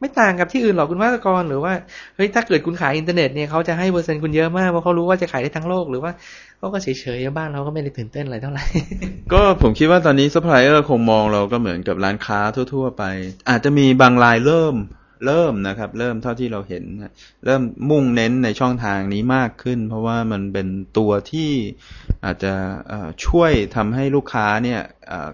[0.00, 1.72] ไม่ต่างกับที่อื่นหรอกคุณวัตกรหรือว่า
[2.16, 6.12] เฮ้ยถ้าเกิดคุณขายอินเทอร์เน็ตเนี่ยเขาจะให้เปอร์เซ็นต์คุณเยอะมากเพราะเขารู้ว่าจะขายได้ทั้งโลกหรือว่า
[6.60, 8.64] เขาก็เฉยๆบ้านเราก็ไม่ได้ตื่นเต้นอะไรเท่าไหร่
[9.32, 12.40] ก็ผมคิดว่าตอนนี้ซัพพลายเออร์คงมองเราก็เหมือนกับร้านค้า
[12.72, 13.04] ทั่ว ๆ ไป
[13.48, 14.76] อาจจะมีบางรายเริ่ม
[15.26, 16.84] เริ่มนะครับ เริ่มเท่าที่เราเห็น
[17.44, 21.50] เริ่มมุ่งเน้นในช่องทางนี้มากขึ้น เพราะว่ามันเป็นตัวที่
[22.24, 22.54] อาจจะ
[23.26, 24.80] ช่วยทำให้ลูกค้าเนี่ย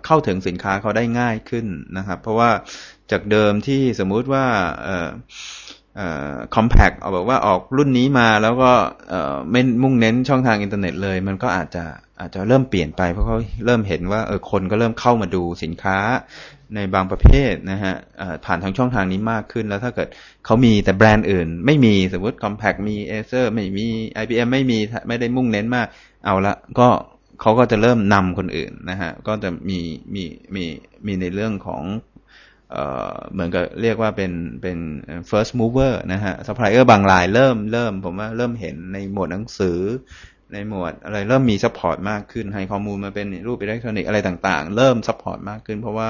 [0.07, 1.67] เข้าถึงสินค้าเขาได้ง่ายขึ้น
[1.97, 2.51] นะครับ เพราะว่า
[3.11, 4.47] จากเดิมที่สมมุติว่า
[6.55, 8.73] คอมแพกเอาบอกว่าออกรุ่นนี้มาแล้วก็
[9.51, 11.85] ไม่มุ่งเน้นช่องทางอินเทอร์เน็ตเลย มันก็อาจจะ
[12.21, 13.37] อาจจะเริ่มเปลี่ยนไปเพราะเขา
[13.67, 15.99] เริ่มเห็นว่าเออคนก็เริ่มเข้ามาดูสินค้า
[16.75, 17.95] ในบางประเภทนะฮะ
[18.45, 20.09] ผ่านทางช่องทางนี้มากขึ้น แล้วถ้าเกิด
[20.45, 23.87] เขามีแต่แบรนด์อื่น ไม่มีสมมติ Compaq มี Acer ไม่มี
[24.23, 24.79] IBM ไม่มี
[25.09, 25.87] ไม่ได้มุ่งเน้นมาก
[26.25, 26.89] เอาละก็
[27.41, 29.81] เขาก็จะเริ่มนำคนอื่นนะฮะก็จะมี
[30.15, 30.25] มี
[30.55, 30.65] มี
[31.07, 31.83] มีในเรื่องของ
[33.33, 34.79] เหมือนกับเรียกว่าเป็นเป็น
[35.31, 39.81] first mover นะฮะ supplier บางรายเริ่มเริ่ม ผมว่าเริ่มเห็นในหมวดหนังสือ
[40.53, 46.09] ในหมวดอะไรเริ่มมี support มากขึ้นให้ข้อมูลมาเป็นรูปอิเล็กทรอนิกส์อะไรต่างๆ เริ่ม support มากขึ้น เพราะว่า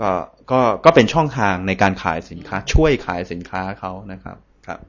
[0.00, 0.10] ก็
[0.50, 4.80] ก็ก็เป็นช่องทางในการขายสินค้า ช่วยขายสินค้าเขานะครับครับ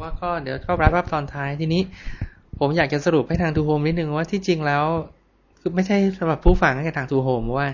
[0.00, 1.82] ว่าก็เดี๋ยวก็รับรับตอนท้ายทีนี้
[2.58, 4.84] ผมอยากจะสรุปให้ทาง ToHome นิดนึงว่าที่จริงแล้ว
[5.60, 7.68] คือไม่ใช่สำหรับผู้ฟังให้ทาง ToHome ว่า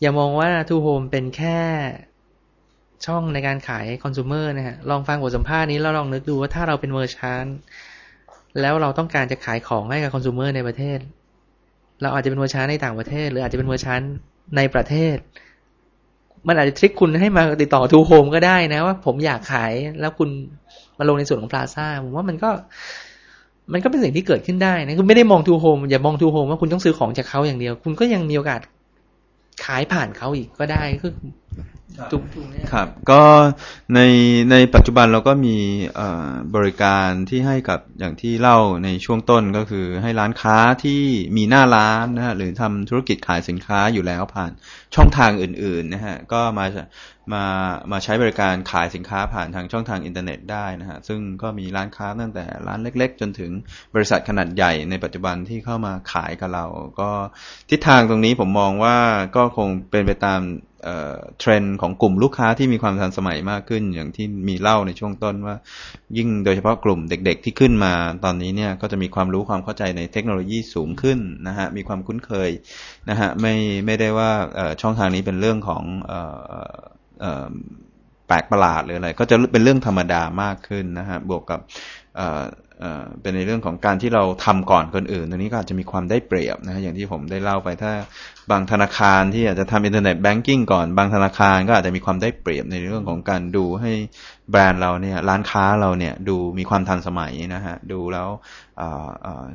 [0.00, 1.58] อย่ามองว่า ToHome เป็นแค่
[3.06, 7.44] ช่องในการขายคอน sumer นะฮะ ลองฟังบทสัมภาษณ์นี้แล้วลองนึกดูว่าถ้าเราเป็น merchant
[8.60, 10.98] แล้วเราต้องการจะขายของให้กับคอน sumer ในประเทศ
[12.02, 14.00] เราอาจจะเป็น merchant ในต่างประเทศ หรืออาจจะเป็น merchant
[14.56, 15.16] ในประเทศ
[16.48, 20.28] มันอาจจะ trigger คุณให้มาติดต่อ ToHome ก็ได้นะว่าผมอยากขายแล้วคุณ
[20.98, 22.50] มาลงในส่วนของพลาซ่าผมว่ามันก็
[23.72, 28.60] มันก็เป็นสิ่งที่เกิดขึ้นได้นะคุณไม่ได้มอง ToHome อย่ามอง ToHome ว่าคุณต้องซื้อของจากเขาอย่างเดียว คุณก็ยังมีโอกาส
[29.58, 31.10] ขายผ่านเขาอีกก็ได้ คือ
[32.12, 33.22] จุกจุกเนี่ยครับ ก็
[33.94, 34.00] ใน
[34.50, 35.56] ในปัจจุบันเราก็มี
[35.96, 41.00] เอ่อบริการที่ให้กับอย่างที่เล่าในช่วงต้นก็คือให้ร้านค้าที่
[41.36, 44.52] มีหน้าร้านนะฮะหรือทำธุรกิจขายสินค้าอยู่แล้วผ่าน
[44.94, 46.66] ช่องทางอื่นๆนะฮะก็มา
[47.32, 47.44] มา
[47.92, 53.50] มาใช้บริการขายสินค้าผ่านทางช่องทางอินเทอร์เน็ตได้นะฮะซึ่งก็มีร้านค้าตั้งแต่ร้านเล็ก ๆ จนถึง
[53.94, 56.66] บริษัทขนาดใหญ่ในปัจจุบันที่เข้ามาขายกับเรา
[57.00, 57.10] ก็
[57.70, 58.96] ทิศทางตรงนี้ผมมองว่า
[59.36, 60.40] ก็คงเป็นไปตาม
[61.38, 65.56] เทรนด์ของกลุ่มลูกค้าที่มีความทันสมัยมากขึ้น อย่างที่มีเล่าในช่วงต้นว่า
[66.16, 67.92] ยิ่งโดยเฉพาะกลุ่มเด็ก ๆ ที่ขึ้นมา
[68.24, 72.50] ตอนนี้เนี่ยก็จะมีความรู้ความเข้าใจในเทคโนโลยีสูงขึ้นนะฮะมีความคุ้นเคย
[73.10, 73.54] นะฮะไม่
[73.86, 74.30] ไม่ได้ว่า
[74.80, 77.48] ช่องทางนี้เป็นเรื่องของออ
[78.28, 81.60] แปลกประหลาดหรืออะไรก็จะเป็นเรื่องธรรมดามากขึ้นนะฮะบวกกับ
[82.16, 82.42] เอ่อ
[82.80, 87.92] เอ่อเป็นในเรื่องของการที่เราทำก่อนคนอื่นตรงนี้ก็อาจจะมีความได้เปรียบนะฮะอย่างที่ผมได้เล่าไปถ้า
[88.50, 93.92] บางธนาคารที่อาจจะทำอินเทอร์เน็ตแบงกิ้งก่อน บางธนาคารก็อาจจะมีความได้เปรียบในเรื่องของการดูให้
[94.50, 98.28] แบรนด์เราเนี่ยร้านค้าเราเนี่ยดูมีความทันสมัยนะฮะดูแล้ว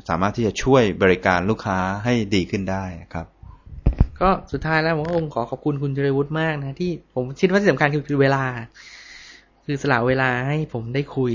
[0.09, 2.83] สามารถที่จะช่วยบริการลูกค้าให้ดีขึ้นได้
[3.13, 3.27] ครับ
[4.21, 8.43] ก็สุดท้ายแล้วผมก็คงขอขอบคุณคุณเจริวุฒิมากนะที่ผมคิดว่าที่สำคัญคือคือเวลา
[9.65, 11.31] คือสละเวลาให้ผมได้คุย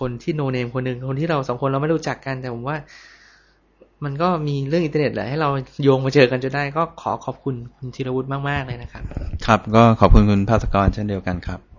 [0.00, 2.76] คนที่โนเนมคนหนึ่งคนที่เราสองคนเราไม่รู้จักกันแต่ผมว่า
[4.04, 5.48] มันก็มีเรื่องอินเทอร์เน็ตแหละให้เรา
[5.82, 9.02] โยงมาเจอกันจนได้ ก็ขอขอบคุณคุณธีรวุฒิมาก ๆ เลยนะครับ
[9.46, 11.69] ครับ ก็ขอบคุณคุณภาสกรเช่นเดียวกันครับ